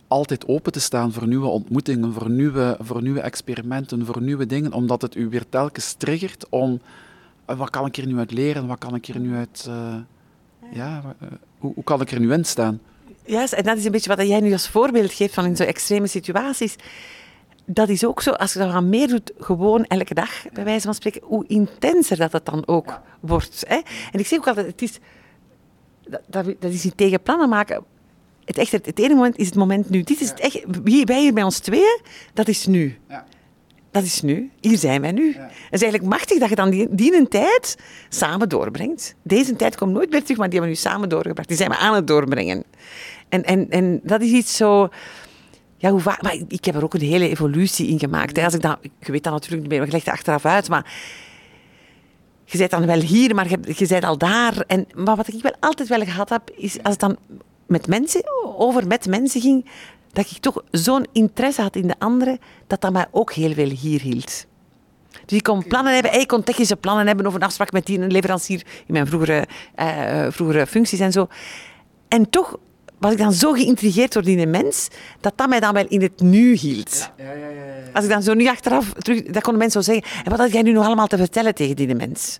[0.08, 4.74] altijd open te staan voor nieuwe ontmoetingen, voor nieuwe, voor nieuwe experimenten, voor nieuwe dingen,
[4.74, 6.80] omdat het u weer telkens triggert om
[7.58, 9.96] wat kan ik er nu uit leren, wat kan ik er nu uit, uh,
[10.72, 12.80] ja, uh, hoe, hoe, kan ik er nu in staan?
[13.26, 15.66] Juist, en dat is een beetje wat jij nu als voorbeeld geeft van in zo'n
[15.66, 16.76] extreme situaties.
[17.66, 20.86] Dat is ook zo, als je dat aan meer doet, gewoon elke dag, bij wijze
[20.86, 23.04] van spreken, hoe intenser dat het dan ook ja.
[23.20, 23.64] wordt.
[23.68, 23.80] Hè?
[24.12, 25.00] En ik zeg ook altijd, het is,
[26.28, 27.84] dat, dat is niet tegen plannen maken,
[28.46, 30.02] het, echt, het, ene moment is het moment nu.
[30.02, 30.64] Dit is het echt,
[31.06, 32.02] wij hier bij ons tweeën,
[32.34, 32.98] dat is nu.
[33.10, 33.26] Ja.
[33.92, 34.52] Dat is nu.
[34.60, 35.34] Hier zijn wij nu.
[35.34, 35.40] Ja.
[35.42, 37.78] Het is eigenlijk machtig dat je dan die, die een tijd
[38.10, 39.16] samen doorbrengt.
[39.24, 41.48] Deze tijd komt nooit meer terug, maar die hebben we nu samen doorgebracht.
[41.48, 42.64] Die zijn we aan het doorbrengen.
[43.30, 44.90] En, en, en dat is iets zo...
[45.78, 48.36] Ja, hoe vaak, maar ik heb er ook een hele evolutie in gemaakt.
[48.36, 48.44] Hè.
[48.44, 50.70] Als ik dan, je weet dat natuurlijk niet meer, maar je legt het achteraf uit.
[50.70, 50.94] Maar
[52.46, 54.64] je bent dan wel hier, maar je, je bent al daar.
[54.68, 57.18] En, maar wat ik wel altijd wel gehad heb, is als het dan
[57.66, 58.24] met mensen,
[58.58, 59.66] over met mensen ging,
[60.14, 63.70] dat ik toch zo'n interesse had in de anderen, dat dat mij ook heel veel
[63.70, 64.46] hier hield.
[65.26, 68.00] Dus ik kon plannen hebben, ik kon technische plannen hebben over een afspraak met die
[68.00, 71.28] een leverancier in mijn vroegere, uh, vroegere functies en zo.
[72.08, 72.58] En toch
[73.02, 74.88] was ik dan zo geïntrigeerd door die mens,
[75.20, 77.12] dat dat mij dan wel in het nu hield.
[77.18, 80.24] Ja, ja, ja, Als ik dan zo nu achteraf terug, dat konden mensen zo zeggen,
[80.24, 82.40] en wat had jij nu nog allemaal te vertellen tegen die mens?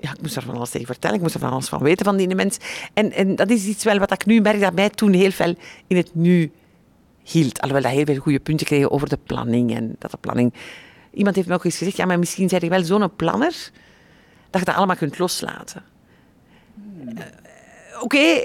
[0.00, 2.04] Ja, ik moest er van alles tegen vertellen, ik moest er van alles van weten
[2.04, 2.56] van die mens.
[2.94, 5.54] En, en dat is iets wel wat ik nu merk, dat mij toen heel veel
[5.86, 6.50] in het nu
[7.30, 7.60] hield.
[7.60, 10.54] Alhoewel dat heel veel goede punten kregen over de planning en dat de planning...
[11.12, 13.70] Iemand heeft me ook eens gezegd, ja, maar misschien zijn je wel zo'n planner
[14.50, 15.82] dat je dat allemaal kunt loslaten.
[16.74, 17.14] Hmm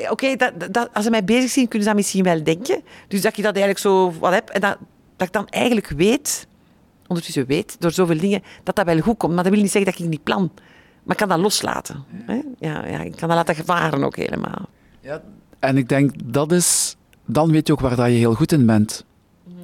[0.09, 0.35] oké,
[0.71, 2.81] dat, als ze mij bezig zien, kunnen ze dat misschien wel denken.
[3.07, 4.77] Dus dat je dat eigenlijk zo wat heb en dat,
[5.15, 6.47] dat ik dan eigenlijk weet,
[7.07, 9.33] ondertussen weet, door zoveel dingen, dat dat wel goed komt.
[9.33, 10.51] Maar dat wil niet zeggen dat ik niet plan.
[11.03, 12.03] Maar ik kan dat loslaten.
[12.27, 14.69] Ja, ja, ja ik kan dat laten gevaren ook helemaal.
[14.99, 15.21] Ja,
[15.59, 16.95] en ik denk, dat is...
[17.25, 19.05] Dan weet je ook waar dat je heel goed in bent.
[19.43, 19.55] Mhm.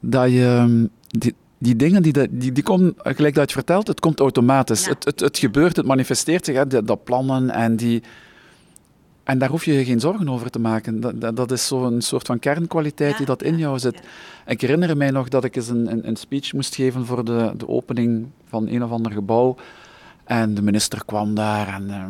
[0.00, 0.44] Dat je...
[0.44, 4.86] Ehm, die, die dingen, die, die, die komen, gelijk dat je vertelt, het komt automatisch.
[4.86, 8.02] Het, het, het gebeurt, het manifesteert zich, hè, dat plannen en die
[9.26, 11.00] en daar hoef je je geen zorgen over te maken.
[11.00, 14.00] Dat, dat, dat is zo'n soort van kernkwaliteit die dat in jou zit.
[14.46, 17.52] Ik herinner mij nog dat ik eens een, een, een, speech moest geven voor de,
[17.56, 19.56] de opening van een of ander gebouw.
[20.24, 22.04] En de minister kwam daar en, uh,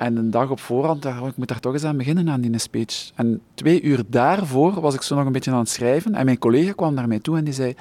[0.00, 2.58] en een dag op voorhand, dacht, ik moet daar toch eens aan beginnen aan die
[2.58, 3.10] speech.
[3.14, 6.38] En twee uur daarvoor was ik zo nog een beetje aan het schrijven en mijn
[6.38, 7.74] collega kwam naar mij toe en die zei,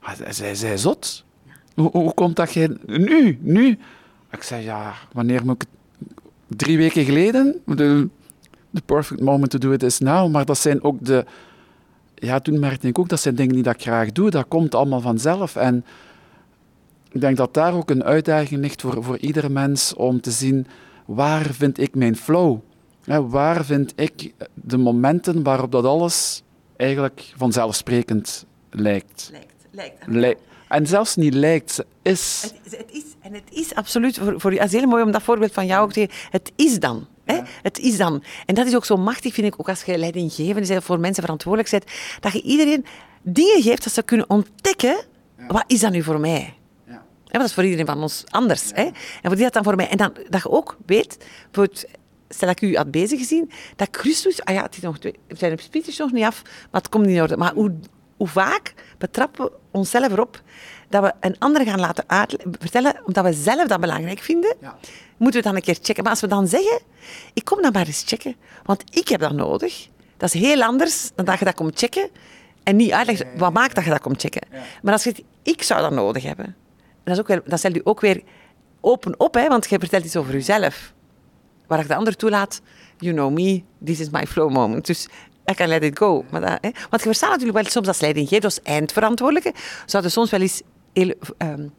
[0.00, 1.24] ah, zij, zij zot.
[1.74, 3.78] Hoe, hoe komt dat jij nu, nu?
[4.30, 5.68] Ik zei, ja, wanneer moet ik
[6.56, 7.60] drie weken geleden.
[7.64, 8.08] De,
[8.74, 10.32] the perfect moment to do it is now.
[10.32, 11.24] Maar dat zijn ook de...
[12.14, 14.30] Ja, toen merkte ik ook, dat zijn dingen die ik graag doe.
[14.30, 15.56] Dat komt allemaal vanzelf.
[15.56, 15.84] En
[17.10, 20.66] ik denk dat daar ook een uitdaging ligt voor, voor iedere mens om te zien
[21.08, 22.58] waar vind ik mijn flow?
[23.04, 26.42] Ja, waar vind ik de momenten waarop dat alles
[26.76, 29.32] eigenlijk vanzelfsprekend lijkt?
[29.70, 30.40] Lijkt, lijkt.
[30.68, 32.52] En zelfs niet lijkt, is.
[32.62, 33.04] Het, het is.
[33.20, 34.58] En het is absoluut voor, voor je.
[34.58, 37.06] Het is heel mooi om dat voorbeeld van jou ook te Het is dan.
[37.24, 37.40] Hè?
[37.62, 38.22] Het is dan.
[38.46, 41.22] En dat is ook zo machtig, vind ik, ook als je leidinggevende bent, voor mensen
[41.22, 41.84] verantwoordelijk bent,
[42.20, 42.84] dat je iedereen
[43.22, 44.96] dingen geeft dat ze kunnen ontdekken,
[45.48, 46.57] wat is dat nu voor mij?
[47.28, 48.70] Dat is voor iedereen van ons anders.
[48.74, 48.82] Hè?
[48.82, 49.88] En voor die dat dan voor mij.
[49.88, 51.18] En dan, dat je ook weet,
[52.28, 55.36] stel ik u had bezig gezien, dat gerust ah ja, het is nog twee, we
[55.36, 57.36] zijn op speeches nog niet af, maar het komt niet in orde.
[57.36, 57.74] Maar hoe,
[58.16, 60.42] hoe vaak betrappen we onszelf erop
[60.88, 62.04] dat we een ander gaan laten
[62.58, 64.78] vertellen, omdat we zelf dat belangrijk vinden, ja.
[65.16, 66.02] moeten we dan een keer checken.
[66.02, 66.80] Maar als we dan zeggen,
[67.32, 71.10] ik kom dan maar eens checken, want ik heb dat nodig, dat is heel anders
[71.14, 72.10] dan dat je dat komt checken
[72.62, 74.42] en niet uitlegt wat maakt dat je dat komt checken.
[74.82, 76.56] Maar als je zegt, ik zou dat nodig hebben,
[77.08, 78.22] dat, is ook weer, dat stel je ook weer
[78.80, 80.92] open op, hè, want je vertelt iets over jezelf.
[81.66, 82.60] Waar ik de ander toelaat,
[82.98, 84.86] you know me, this is my flow moment.
[84.86, 85.08] Dus
[85.50, 86.24] I can let it go.
[86.30, 86.70] Maar dat, hè.
[86.90, 89.52] Want je verstaat natuurlijk wel soms als leidinggever, als eindverantwoordelijke,
[89.86, 91.72] zouden soms wel eens heel, um,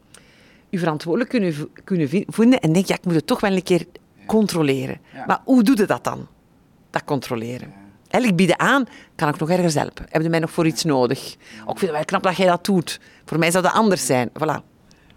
[0.70, 3.86] je verantwoordelijk kunnen, kunnen vinden en denk, ja, ik moet het toch wel een keer
[4.26, 5.00] controleren.
[5.28, 6.28] Maar hoe doe je dat dan?
[6.90, 7.74] Dat controleren.
[8.08, 8.20] Ja.
[8.20, 10.06] ik bieden aan, kan ik nog ergens helpen?
[10.10, 11.36] Heb je mij nog voor iets nodig?
[11.66, 13.00] Ook vind het wel knap dat jij dat doet.
[13.26, 14.30] Voor mij zou dat anders zijn.
[14.30, 14.64] Voilà.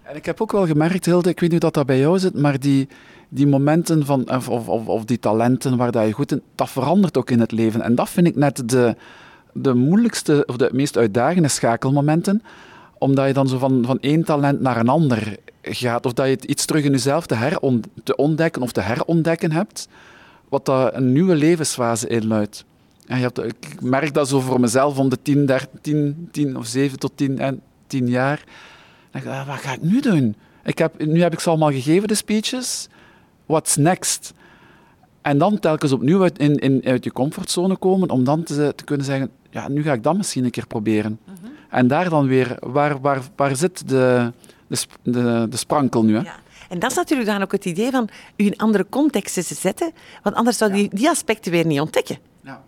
[0.03, 2.35] En ik heb ook wel gemerkt, Hilde, ik weet niet of dat bij jou zit,
[2.35, 2.89] maar die,
[3.29, 7.17] die momenten van, of, of, of die talenten waar dat je goed in, dat verandert
[7.17, 7.81] ook in het leven.
[7.81, 8.97] En dat vind ik net de,
[9.53, 12.43] de moeilijkste of de meest uitdagende schakelmomenten
[13.03, 16.07] omdat je dan zo van, van één talent naar een ander gaat.
[16.07, 19.89] Of dat je iets terug in jezelf te, heron, te ontdekken of te herontdekken hebt,
[20.49, 22.65] wat dat een nieuwe levensfase inluidt.
[23.07, 26.67] En je hebt, ik merk dat zo voor mezelf om de 10, 13, 10 of
[26.67, 28.45] 7 tot 10, en 10 jaar.
[29.13, 30.37] Denk ik, ah, wat ga ik nu doen?
[30.65, 32.89] Ik heb, nu heb ik ze allemaal gegeven, de speeches.
[33.47, 34.33] What's next?
[35.23, 38.85] En dan telkens opnieuw uit, in, in, uit je comfortzone komen, om dan te, te
[38.85, 41.19] kunnen zeggen, ja, nu ga ik dat misschien een keer proberen.
[41.25, 41.35] Mhm.
[41.71, 44.33] En daar dan weer, waar, waar, waar zit de,
[44.67, 46.15] de, de, de sprankel nu?
[46.15, 46.21] Hè?
[46.23, 46.35] Ja.
[46.69, 49.93] En dat is natuurlijk dan ook het idee van u in andere contexten te zetten,
[50.23, 52.19] want anders zou je die aspecten weer niet ontdekken.
[52.43, 52.63] Ja.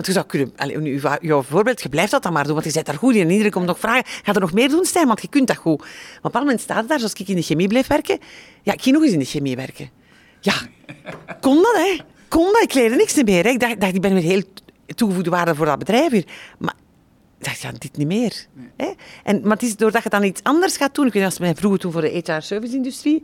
[0.00, 2.86] Want je zou kunnen, jouw voorbeeld, je blijft dat dan maar doen, want je zit
[2.86, 3.20] daar goed in.
[3.20, 5.56] En iedereen komt nog vragen, ga er nog meer doen, Stijn, want je kunt dat
[5.56, 5.78] goed.
[5.78, 8.18] Maar op een bepaald moment staat het daar, zoals ik in de chemie blijf werken.
[8.62, 9.90] Ja, ik ging nog eens in de chemie werken.
[10.40, 10.54] Ja,
[11.40, 11.98] kon dat, hè?
[12.28, 12.62] Kon dat?
[12.62, 13.46] Ik leerde niks meer.
[13.46, 14.42] Ik dacht, ik ben weer heel
[14.86, 16.26] toegevoegde waarde voor dat bedrijf hier.
[16.58, 16.74] Maar
[17.38, 18.46] ik dacht, dit niet meer.
[19.22, 21.06] En, maar het is doordat je dan iets anders gaat doen.
[21.06, 23.22] Ik weet niet, als mij vroeger toen voor de HR-service-industrie.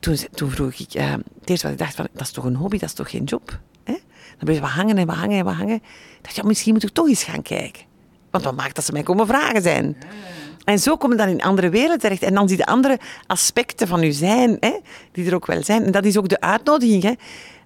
[0.00, 2.56] Toen, toen vroeg ik, uh, het eerste wat ik dacht, van, dat is toch een
[2.56, 3.58] hobby, dat is toch geen job?
[4.36, 5.74] Dan bleef we hangen en we hangen en we hangen.
[5.74, 7.82] Ik dacht, ja, misschien moet ik toch eens gaan kijken.
[8.30, 9.96] Want wat maakt dat ze mij komen vragen zijn?
[10.64, 12.22] En zo kom je dan in andere werelden terecht.
[12.22, 14.78] En dan zie je andere aspecten van je zijn, hè,
[15.12, 15.84] die er ook wel zijn.
[15.84, 17.12] En dat is ook de uitnodiging, hè,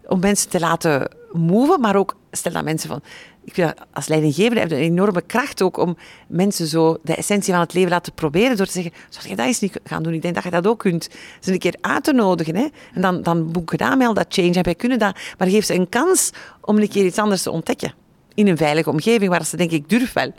[0.06, 3.02] om mensen te laten move, maar ook, stel dat mensen van...
[3.44, 5.96] Ik als leidinggevende heb je een enorme kracht ook om
[6.28, 9.46] mensen zo de essentie van het leven laten proberen door te zeggen, zou je dat
[9.46, 10.12] eens niet gaan doen?
[10.12, 11.08] Ik denk dat je dat ook kunt.
[11.40, 12.56] Ze een keer uit te nodigen.
[12.56, 12.66] Hè?
[12.94, 15.18] En dan, dan boek je daar al dat change en wij kunnen dat.
[15.38, 17.92] Maar geef ze een kans om een keer iets anders te ontdekken.
[18.34, 20.32] In een veilige omgeving waar ze denken, ik durf wel.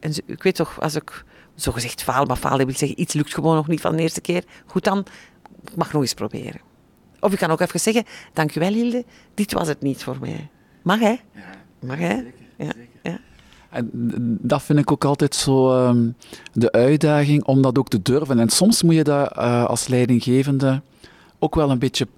[0.00, 1.24] En ik weet toch, als ik
[1.56, 4.20] zo gezegd faal, maar faal wil zeggen, iets lukt gewoon nog niet van de eerste
[4.20, 4.44] keer.
[4.66, 5.06] Goed dan,
[5.64, 6.60] ik mag nog eens proberen.
[7.20, 10.48] Of ik kan ook even zeggen, dankjewel Hilde, dit was het niet voor mij.
[10.82, 11.16] Mag hè?
[11.80, 12.22] Mag hè?
[12.56, 13.18] Ja, ja.
[13.70, 13.90] En
[14.40, 16.16] dat vind ik ook altijd zo um,
[16.52, 18.38] de uitdaging om dat ook te durven.
[18.38, 20.82] En soms moet je dat uh, als leidinggevende
[21.38, 22.08] ook wel een beetje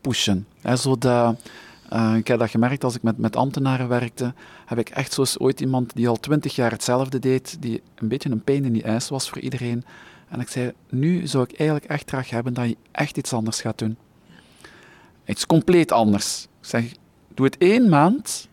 [0.00, 0.46] pushen.
[0.60, 1.36] Hè, zodat,
[1.92, 4.34] uh, ik heb dat gemerkt als ik met, met ambtenaren werkte,
[4.66, 8.30] heb ik echt zoals ooit iemand die al twintig jaar hetzelfde deed, die een beetje
[8.30, 9.84] een pijn in die ijs was voor iedereen.
[10.28, 13.60] En ik zei, nu zou ik eigenlijk echt graag hebben dat je echt iets anders
[13.60, 13.96] gaat doen.
[15.26, 16.42] Iets compleet anders.
[16.42, 16.92] Ik zeg,
[17.34, 18.48] doe het één maand,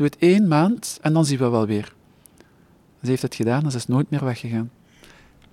[0.00, 1.92] doe het één maand en dan zien we wel weer.
[3.02, 4.70] Ze heeft het gedaan en ze is nooit meer weggegaan.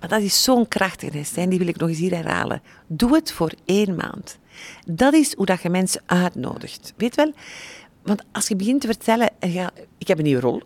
[0.00, 2.62] Maar dat is zo'n krachtige zijn, die wil ik nog eens hier herhalen.
[2.86, 4.38] Doe het voor één maand.
[4.86, 6.92] Dat is hoe dat je mensen uitnodigt.
[6.96, 7.32] Weet wel?
[8.02, 9.30] Want als je begint te vertellen,
[9.98, 10.62] ik heb een nieuwe rol.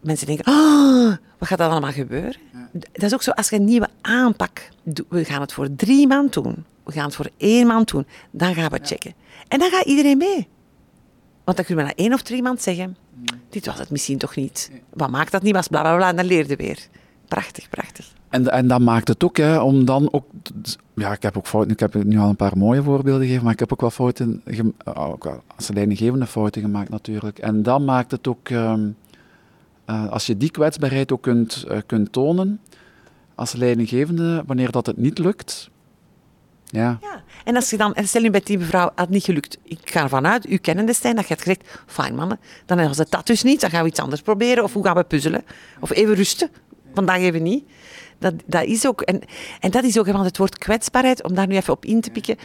[0.00, 2.36] Mensen denken, oh, wat gaat er allemaal gebeuren?
[2.72, 4.68] Dat is ook zo, als je een nieuwe aanpak,
[5.08, 6.64] we gaan het voor drie maanden doen.
[6.84, 8.06] We gaan het voor één maand doen.
[8.30, 9.14] Dan gaan we checken.
[9.48, 10.48] En dan gaat iedereen mee.
[11.50, 12.96] Want dan kunnen we na één of drie maanden zeggen,
[13.48, 14.70] dit was het misschien toch niet.
[14.92, 16.78] Wat maakt dat niet, was bla bla bla, en dan leerde weer.
[17.28, 18.12] Prachtig, prachtig.
[18.28, 20.24] En, en dat maakt het ook, hè, om dan ook...
[20.94, 23.52] Ja, ik heb ook fouten, ik heb nu al een paar mooie voorbeelden gegeven, maar
[23.52, 24.42] ik heb ook wel fouten,
[24.84, 27.38] ook wel als leidinggevende fouten gemaakt natuurlijk.
[27.38, 28.96] En dat maakt het ook, um,
[29.86, 32.60] uh, als je die kwetsbaarheid ook kunt, uh, kunt tonen,
[33.34, 35.70] als leidinggevende, wanneer dat het niet lukt,
[36.70, 36.98] ja.
[37.00, 37.22] ja.
[37.44, 39.58] En als je dan, en stel nu bij die mevrouw, had niet gelukt.
[39.64, 42.98] Ik ga ervan uit, u kennende Stijn, dat je hebt gezegd, fijn mannen, dan was
[42.98, 45.44] het dat dus niet, dan gaan we iets anders proberen, of hoe gaan we puzzelen?
[45.80, 46.50] Of even rusten,
[46.94, 47.64] vandaag even niet.
[48.18, 49.20] Dat, dat is ook, en,
[49.60, 52.10] en dat is ook, want het woord kwetsbaarheid, om daar nu even op in te
[52.10, 52.36] pikken,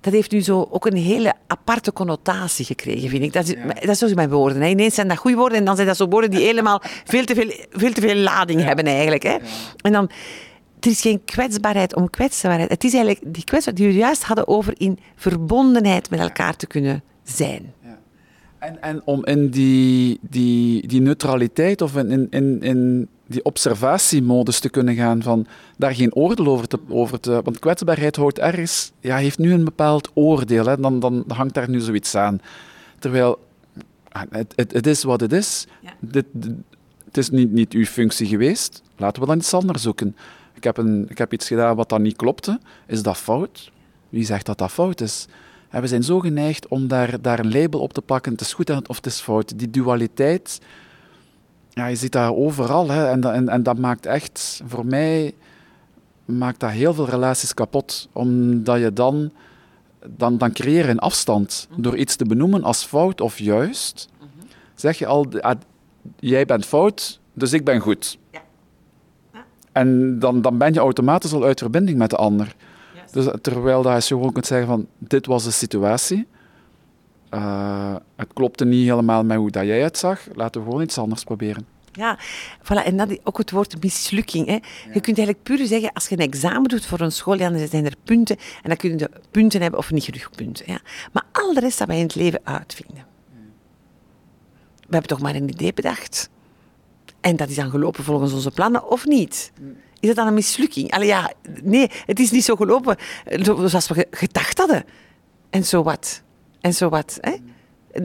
[0.00, 3.32] dat heeft nu zo ook een hele aparte connotatie gekregen, vind ik.
[3.32, 4.62] Dat is, dat is zoals mijn woorden.
[4.62, 4.68] Hè.
[4.68, 7.34] Ineens zijn dat goede woorden en dan zijn dat zo woorden die helemaal veel te
[7.34, 9.22] veel, veel, te veel lading hebben eigenlijk.
[9.22, 9.36] Hè.
[9.80, 10.10] En dan,
[10.84, 12.70] er is geen kwetsbaarheid om kwetsbaarheid.
[12.70, 16.66] Het is eigenlijk die kwetsbaarheid die we juist hadden over in verbondenheid met elkaar te
[16.66, 17.72] kunnen zijn.
[17.82, 17.98] Ja.
[18.58, 24.68] En, en om in die, die, die neutraliteit of in, in, in die observatiemodus te
[24.68, 26.78] kunnen gaan, van daar geen oordeel over te...
[26.88, 31.24] Over te want kwetsbaarheid houdt ergens, ja, heeft nu een bepaald oordeel, hè, dan, dan
[31.28, 32.40] hangt daar nu zoiets aan.
[32.98, 33.38] Terwijl,
[34.08, 35.66] ah, het, het, het is wat het is.
[35.80, 35.92] Ja.
[36.00, 36.26] Dit,
[37.04, 40.16] het is niet, niet uw functie geweest, laten we dan iets anders zoeken.
[40.60, 42.60] Ik heb, een, ik heb iets gedaan wat dan niet klopte.
[42.86, 43.70] Is dat fout?
[44.08, 45.26] Wie zegt dat dat fout is?
[45.68, 48.32] En we zijn zo geneigd om daar, daar een label op te pakken.
[48.32, 49.58] Het is goed of het is fout.
[49.58, 50.60] Die dualiteit,
[51.68, 52.90] ja, je ziet dat overal.
[52.90, 53.08] Hè.
[53.08, 55.34] En, en, en dat maakt echt, voor mij,
[56.24, 58.08] maakt dat heel veel relaties kapot.
[58.12, 59.32] Omdat je dan,
[60.06, 61.68] dan, dan creëer je een afstand.
[61.76, 64.08] Door iets te benoemen als fout of juist,
[64.74, 65.60] zeg je al, ah,
[66.18, 68.18] jij bent fout, dus ik ben goed.
[68.30, 68.42] Ja.
[69.72, 72.54] En dan, dan ben je automatisch al uit verbinding met de ander.
[73.12, 76.26] Dus, terwijl dat je gewoon kunt zeggen van, dit was de situatie.
[77.34, 80.20] Uh, het klopte niet helemaal met hoe dat jij uitzag.
[80.34, 81.66] Laten we gewoon iets anders proberen.
[81.92, 82.18] Ja,
[82.62, 82.84] voilà.
[82.84, 84.46] en dat ook het woord mislukking.
[84.46, 84.58] Hè.
[84.92, 87.84] Je kunt eigenlijk puur zeggen, als je een examen doet voor een school, dan zijn
[87.84, 88.36] er punten.
[88.36, 90.64] En dan kun je punten hebben of niet genoeg punten.
[90.68, 90.80] Ja.
[91.12, 93.04] Maar al de rest dat wij in het leven uitvinden.
[94.76, 96.30] We hebben toch maar een idee bedacht.
[97.20, 99.52] En dat is dan gelopen volgens onze plannen of niet?
[100.00, 100.90] Is dat dan een mislukking?
[100.90, 102.96] Allee, ja, nee, het is niet zo gelopen
[103.42, 104.84] zoals we gedacht hadden.
[105.50, 106.22] En zo wat.
[106.60, 107.18] En zo wat.
[107.20, 107.34] Hè?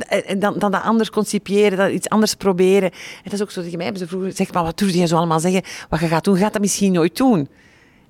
[0.07, 2.91] En dan, dan dat anders concipiëren, dat iets anders proberen.
[2.91, 5.07] En dat is ook zo tegen mij hebben ze vroeger gezegd, maar wat doe je
[5.07, 5.63] zo allemaal zeggen?
[5.89, 7.39] Wat je gaat doen, gaat dat misschien nooit doen.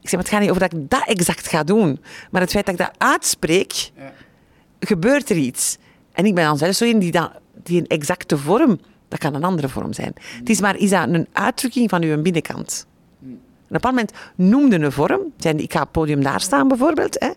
[0.01, 1.99] Ik zeg, maar het gaat niet over dat ik dat exact ga doen.
[2.31, 4.13] Maar het feit dat ik dat uitspreek, ja.
[4.79, 5.77] gebeurt er iets.
[6.11, 7.19] En ik ben dan zelfs zo in die,
[7.63, 8.79] die een exacte vorm
[9.19, 10.13] dat kan een andere vorm zijn.
[10.39, 12.87] Het is maar is dat een uitdrukking van uw binnenkant.
[13.21, 13.29] op
[13.69, 15.21] een moment noemde een vorm.
[15.37, 17.19] Ik ga op het podium daar staan bijvoorbeeld.
[17.19, 17.27] Hè.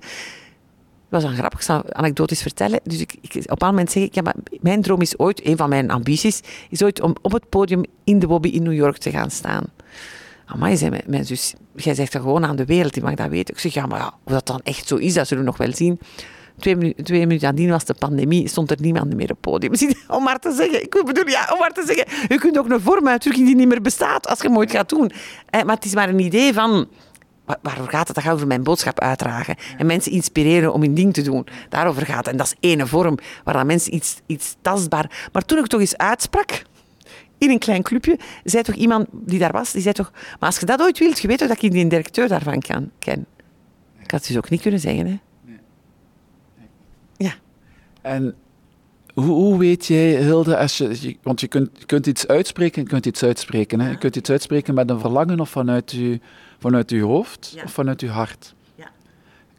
[1.10, 2.80] Dat was een grappig, anekdotisch vertellen.
[2.82, 5.46] Dus ik, ik, op een bepaald moment zeg ik, ja, maar mijn droom is ooit,
[5.46, 8.72] een van mijn ambities, is ooit om op het podium in de Bobby in New
[8.72, 9.64] York te gaan staan.
[10.46, 13.28] Amai, zei mijn, mijn zus, jij zegt er gewoon aan de wereld, die mag dat
[13.28, 13.54] weten.
[13.54, 15.58] Ik zeg, ja, maar ja, of dat dan echt zo is, dat zullen we nog
[15.58, 15.98] wel zien.
[16.58, 19.72] Twee, minu twee minuten nadien was de pandemie, stond er niemand meer op het podium.
[20.16, 22.80] Om maar te zeggen, ik bedoel, ja, om maar te zeggen, je kunt ook een
[22.80, 25.10] vorm uitdrukken die niet meer bestaat als je ooit gaat doen.
[25.50, 26.88] Eh, maar het is maar een idee van,
[27.62, 28.16] waarover gaat het?
[28.16, 29.56] Dat gaat over mijn boodschap uitdragen.
[29.78, 31.46] En mensen inspireren om hun ding te doen.
[31.68, 32.28] Daarover gaat het.
[32.28, 35.28] En dat is ene vorm, waar dan mensen iets, iets tastbaar...
[35.32, 36.62] Maar toen ik toch eens uitsprak,
[37.38, 40.10] in een klein clubje, zei toch iemand die daar was, die zei toch...
[40.12, 43.26] Maar als je dat ooit wilt, je weet dat ik die directeur daarvan kan, ken.
[44.02, 45.18] Ik had het dus ook niet kunnen zeggen, hè.
[48.00, 48.34] En
[49.14, 52.88] hoe, hoe, weet jij, Hilde, als je, want je kunt, je kunt iets uitspreken, je
[52.88, 53.80] kunt iets uitspreken.
[53.80, 53.90] Hè?
[53.90, 56.20] Je kunt iets uitspreken met een verlangen of vanuit je,
[56.58, 58.54] vanuit je hoofd of vanuit je hart.
[58.74, 58.90] Ja.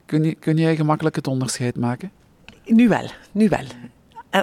[0.06, 2.12] Kun, je, kun jij gemakkelijk het onderscheid maken?
[2.66, 3.66] Nu wel, nu wel.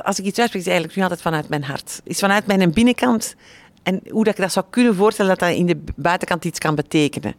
[0.03, 2.01] Als ik iets uitspreek, is eigenlijk nu altijd vanuit mijn hart.
[2.05, 3.37] Is vanuit mijn binnenkant
[3.83, 6.75] en hoe dat ik dat zou kunnen voorstellen dat dat in de buitenkant iets kan
[6.75, 7.35] betekenen.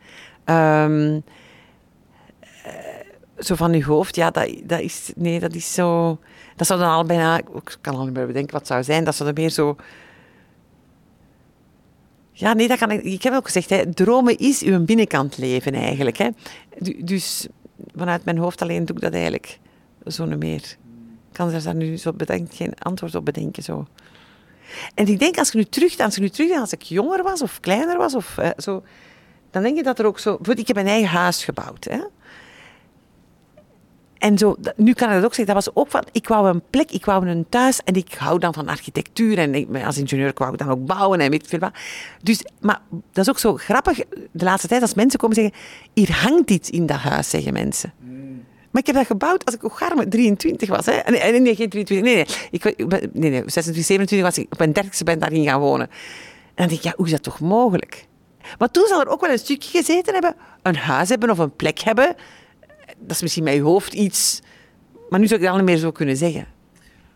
[0.46, 1.24] Um,
[3.40, 5.12] zo van uw hoofd, ja, dat, dat is...
[5.16, 6.20] Nee, dat is zo...
[6.56, 7.38] Dat zou dan al bijna...
[7.38, 9.04] Ik kan al niet meer bedenken wat het zou zijn.
[9.04, 9.76] Dat zou dan meer zo...
[12.32, 13.04] Ja, nee, dat kan ik...
[13.04, 16.18] Ik heb ook gezegd, hè, dromen is uw binnenkant leven eigenlijk.
[16.18, 16.30] Hè.
[17.04, 17.48] Dus
[17.96, 19.60] vanuit mijn hoofd alleen doe ik dat eigenlijk
[20.06, 20.62] zo niet meer.
[21.30, 23.64] Ik kan er daar nu zo bedenken, geen antwoord op bedenken.
[23.64, 23.88] Zo.
[24.96, 27.42] En ik denk, als je nu terug, als je nu terug als ik jonger was
[27.42, 28.84] of kleiner was, of, eh, zo,
[29.52, 30.40] dan denk je dat er ook zo...
[30.56, 31.84] Ik heb een eigen huis gebouwd.
[31.84, 32.00] Hè.
[34.20, 36.62] En zo, nu kan ik dat ook zeggen, dat was ook van, ik wou een
[36.70, 40.32] plek, ik wou een thuis en ik hou dan van architectuur en ik, als ingenieur
[40.36, 41.72] wou ik dan ook bouwen en weet veel wat.
[42.24, 43.98] Dus, maar dat is ook zo grappig,
[44.32, 45.54] de laatste tijd als mensen komen zeggen,
[45.94, 47.94] hier hangt iets in dat huis, zeggen mensen.
[48.72, 50.86] Maar ik heb dat gebouwd als ik ook garme 23 was.
[50.86, 51.12] Hè.
[51.12, 52.02] Nee, nee, geen 23.
[52.02, 52.26] Nee, nee.
[52.52, 52.64] Ik,
[53.14, 54.52] nee, nee 26, 27 was ik.
[54.52, 55.88] Op mijn dertigste ben daarin gaan wonen.
[55.88, 58.08] En dan denk ik, ja, hoe is dat toch mogelijk?
[58.58, 60.36] Maar toen zal er ook wel een stukje gezeten hebben.
[60.62, 62.16] Een huis hebben of een plek hebben
[63.00, 64.42] dat is misschien je hoofd iets...
[65.10, 66.48] Maar nu zou ik dat al niet meer zo kunnen zeggen.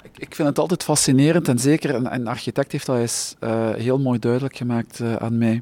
[0.04, 3.70] Ik, ik vind het altijd fascinerend en zeker een, een architect heeft dat eens uh,
[3.74, 5.62] heel mooi duidelijk gemaakt uh, aan mij.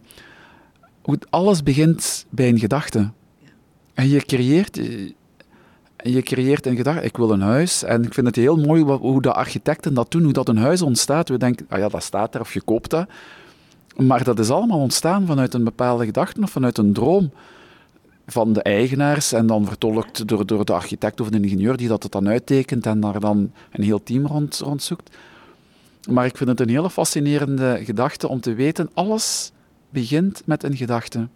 [1.02, 3.12] Hoe alles begint bij een gedachte.
[3.94, 5.14] En je creëert, je,
[6.04, 7.06] je creëert een gedachte.
[7.06, 7.84] Ik wil een huis.
[7.84, 10.82] En ik vind het heel mooi hoe de architecten dat doen, hoe dat een huis
[10.82, 11.30] ontstaat.
[11.30, 13.10] We denken, ah ja, dat staat er of je koopt dat.
[13.96, 17.32] Maar dat is allemaal ontstaan vanuit een bepaalde gedachte of vanuit een droom
[18.32, 22.04] van de eigenaars en dan vertolkt door, door de architect of de ingenieur die dat
[22.04, 25.18] het dan uittekent en daar dan een heel team rond, rond zoekt.
[26.10, 29.52] Maar ik vind het een hele fascinerende gedachte om te weten, alles
[29.90, 31.28] begint met een gedachte.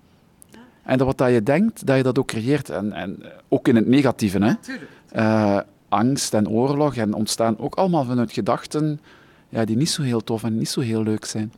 [0.84, 2.70] En dat wat dat je denkt, dat je dat ook creëert.
[2.70, 4.44] En, en ook in het negatieve.
[4.44, 4.54] Hè?
[5.16, 9.00] Uh, angst en oorlog en ontstaan ook allemaal vanuit gedachten
[9.50, 11.54] ja, die niet zo heel tof en niet zo heel leuk zijn.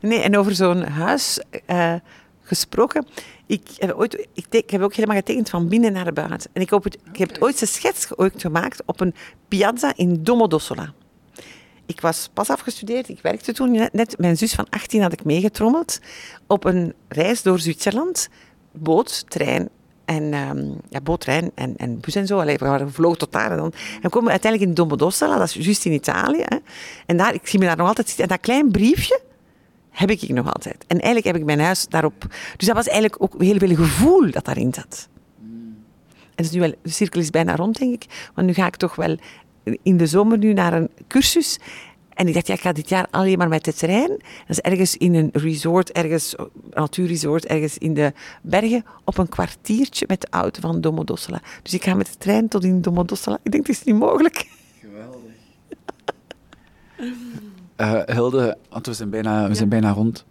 [0.00, 1.94] Nee, en over zo'n huis uh,
[2.42, 3.06] gesproken.
[3.46, 6.50] Ik heb, ooit, ik, ik, heb ook helemaal getekend van binnen naar buiten.
[6.52, 9.14] En ik, heb het, ik heb het ooit een schets ooit gemaakt op een
[9.48, 10.92] piazza in Domodossola.
[11.86, 14.18] Ik was pas afgestudeerd, ik werkte toen net, net.
[14.18, 16.00] Mijn zus van 18 had ik meegetrommeld
[16.46, 18.28] op een reis door Zwitserland.
[18.72, 19.68] Boot, trein
[20.04, 22.40] en um, ja, boot, trein en, en bus en zo.
[22.40, 23.50] Allee, we vlogen tot daar.
[23.50, 26.42] En dan en we komen uiteindelijk in Domodossola, dat is juist in Italië.
[26.44, 26.56] Hè.
[27.06, 28.24] En daar, ik zie me daar nog altijd zitten.
[28.24, 29.20] En dat klein briefje,
[29.96, 30.84] heb ik nog altijd.
[30.86, 32.26] En eigenlijk heb ik mijn huis daarop...
[32.56, 35.08] Dus dat was eigenlijk ook heel veel gevoel dat daarin zat.
[36.34, 38.30] En dus nu wel, de cirkel is bijna rond, denk ik.
[38.34, 39.16] Want nu ga ik toch wel
[39.82, 41.58] in de zomer nu naar een cursus.
[42.14, 44.08] En ik dacht, ja, ik ga dit jaar alleen maar met de trein.
[44.08, 49.28] Dat is ergens in een resort, ergens, een natuurresort, ergens in de bergen, op een
[49.28, 51.40] kwartiertje met de auto van Domodossola.
[51.62, 53.38] Dus ik ga met de trein tot in Domodossola.
[53.42, 54.48] Ik denk, het is niet mogelijk.
[54.80, 55.34] Geweldig.
[57.76, 60.24] Uh, Hilde, want we zijn, bijna, we zijn bijna rond.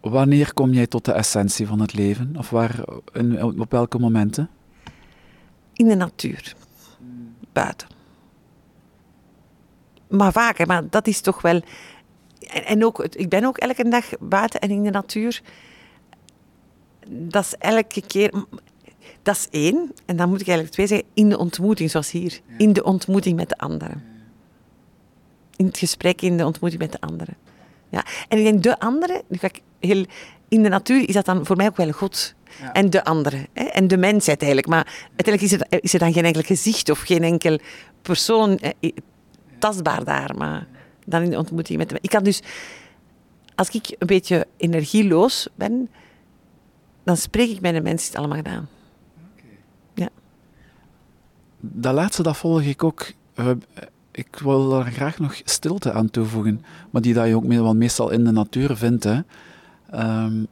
[0.00, 2.34] Wanneer kom jij tot de essentie van het leven?
[2.38, 4.50] Of waar, in, op welke momenten?
[5.72, 6.54] In de natuur.
[7.52, 7.88] Buiten.
[10.08, 11.62] Maar vaker, maar dat is toch wel...
[12.48, 15.42] En, en ook, ik ben ook elke dag buiten en in de natuur.
[17.08, 18.44] Dat is elke keer...
[19.22, 19.92] Dat is één.
[20.04, 21.08] En dan moet ik eigenlijk twee zeggen.
[21.14, 22.40] In de ontmoeting, zoals hier.
[22.58, 24.11] In de ontmoeting met de anderen
[25.62, 27.36] in het gesprek, in de ontmoeting met de anderen.
[27.88, 28.04] Ja.
[28.28, 29.22] En ik denk, de anderen,
[29.80, 30.04] heel,
[30.48, 32.34] in de natuur is dat dan voor mij ook wel God.
[32.72, 33.46] En de anderen.
[33.52, 33.64] Hè?
[33.64, 34.68] En de mensheid eigenlijk.
[34.68, 37.58] Maar uiteindelijk is er, is er dan geen enkel gezicht of geen enkel
[38.02, 38.92] persoon eh,
[39.58, 40.34] tastbaar daar.
[40.36, 40.66] Maar
[41.06, 42.42] dan in de ontmoeting met de Ik kan dus,
[43.54, 45.90] als ik een beetje energieloos ben,
[47.04, 48.68] dan spreek ik met de mensen het allemaal gedaan.
[49.32, 49.58] Okay.
[49.94, 50.08] Ja.
[51.60, 53.12] Dat laatste, dat volg ik ook
[54.12, 58.10] ik wil daar graag nog stilte aan toevoegen, maar die dat je ook wel meestal
[58.10, 59.04] in de natuur vindt.
[59.04, 59.20] Hè.
[59.94, 60.46] Um,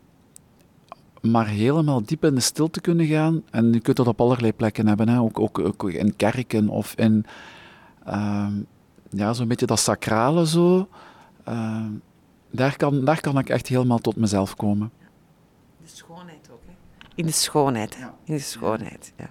[1.20, 3.42] maar helemaal diep in de stilte kunnen gaan.
[3.50, 5.20] En je kunt dat op allerlei plekken hebben, hè.
[5.20, 7.26] Ook, ook, ook in kerken of in
[8.04, 8.52] ehm,
[9.11, 10.88] ja, zo'n beetje dat sacrale zo.
[11.44, 11.92] Ehm,
[12.50, 14.90] daar, kan, daar kan ik echt helemaal tot mezelf komen.
[15.82, 16.72] De schoonheid ook, hè?
[17.14, 18.06] In de schoonheid, hè?
[18.24, 19.28] In de schoonheid, ja.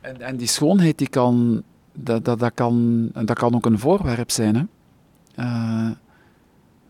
[0.00, 1.62] En, en die schoonheid, die kan,
[1.92, 4.64] dat, dat, dat, kan, dat kan ook een voorwerp zijn, hè.
[5.34, 5.90] Eh,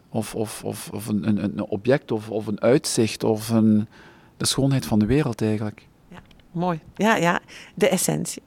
[0.08, 3.88] of, of, of, of een, een, een object, of, of een uitzicht, of een,
[4.36, 5.88] de schoonheid van de wereld eigenlijk.
[6.08, 6.18] Ja,
[6.50, 6.80] mooi.
[6.94, 7.40] Ja, ja,
[7.74, 8.42] de essentie.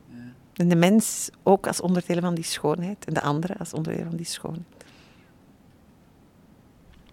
[0.54, 4.16] En de mens ook als onderdeel van die schoonheid en de andere als onderdeel van
[4.16, 4.86] die schoonheid.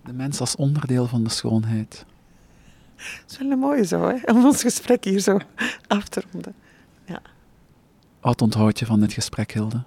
[0.05, 2.05] De mens als onderdeel van de schoonheid.
[2.97, 4.33] Dat is wel een mooie zo, hè?
[4.33, 5.39] om ons gesprek hier zo
[5.87, 6.55] af te ronden.
[7.05, 7.23] Ja.
[8.23, 9.83] Wat onthoud je van dit gesprek, Hilde?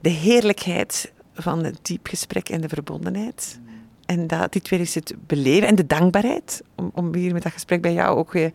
[0.00, 3.60] De heerlijkheid van het diep gesprek en de verbondenheid.
[4.06, 6.62] En dat, dit weer is het beleven en de dankbaarheid.
[6.74, 8.52] Om, om hier met dat gesprek bij jou ook weer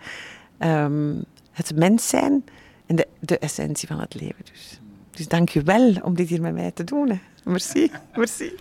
[0.58, 1.16] ehm,
[1.52, 2.44] het mens zijn
[2.86, 4.46] en de, de essentie van het leven.
[4.52, 4.80] Dus,
[5.12, 7.10] dus dank je wel om dit hier met mij te doen.
[7.10, 7.20] Hè.
[7.44, 7.92] Merci.
[8.16, 8.52] Merci.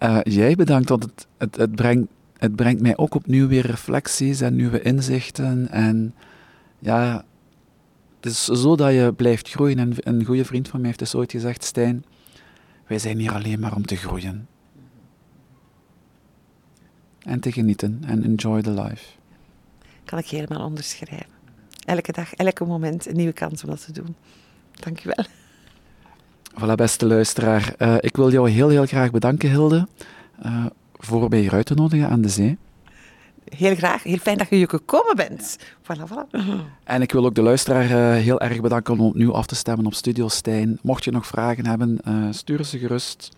[0.00, 2.08] Uh, jij bedankt, want het, het, het, brengt,
[2.38, 5.70] het brengt mij ook opnieuw weer reflecties en nieuwe inzichten.
[5.70, 6.14] En
[6.78, 7.24] ja,
[8.24, 9.78] het is zo dat je blijft groeien.
[9.78, 12.04] En een goede vriend van mij heeft dus ooit gezegd, Stijn,
[12.86, 14.48] wij zijn hier alleen maar om te groeien.
[17.18, 19.04] En te genieten en enjoy the life.
[20.04, 21.26] Kan ik helemaal onderschrijven.
[21.84, 24.16] Elke dag, elke moment een nieuwe kans om dat te doen.
[24.72, 25.24] Dank je wel.
[26.60, 27.74] Voilà, beste luisteraar.
[27.78, 29.88] Uh, ik wil jou heel, heel graag bedanken, Hilde,
[30.46, 32.58] uh, voor mij hier uit te nodigen aan de zee.
[33.56, 34.02] Heel graag.
[34.02, 35.58] Heel fijn dat je hier gekomen bent.
[35.58, 36.30] Voilà, voilà.
[36.84, 39.86] En ik wil ook de luisteraar uh, heel erg bedanken om opnieuw af te stemmen
[39.86, 40.78] op Studio Stijn.
[40.82, 43.36] Mocht je nog vragen hebben, stuur ze gerust.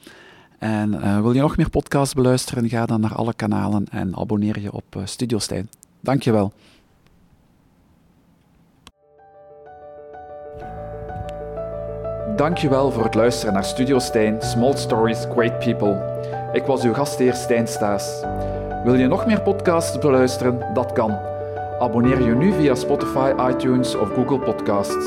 [0.59, 4.73] En wil je nog meer podcasts beluisteren, ga dan naar alle kanalen en abonneer je
[4.73, 5.69] op Studio Stijn.
[6.01, 6.53] Dankjewel.
[12.37, 16.15] Dankjewel voor het luisteren naar Studio Stijn, Small Stories, Great People.
[16.53, 18.21] Ik was uw gastheer Stijn Staes.
[18.87, 20.75] Wil je nog meer podcasts beluisteren?
[20.75, 21.19] Dat kan.
[21.79, 25.07] Abonneer je nu via Spotify, iTunes of Google Podcasts.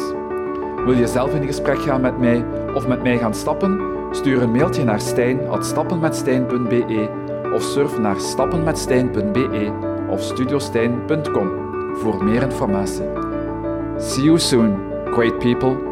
[0.86, 3.80] Wil je zelf in gesprek gaan met mij of met mij gaan stappen?
[4.11, 7.09] Stuur een mailtje naar stijn.stappenmetstijn.be
[7.53, 9.71] of surf naar stappenmetstijn.be
[10.09, 11.51] of studiostijn.com
[11.93, 13.05] voor meer informatie.
[13.97, 15.88] See you soon, great people.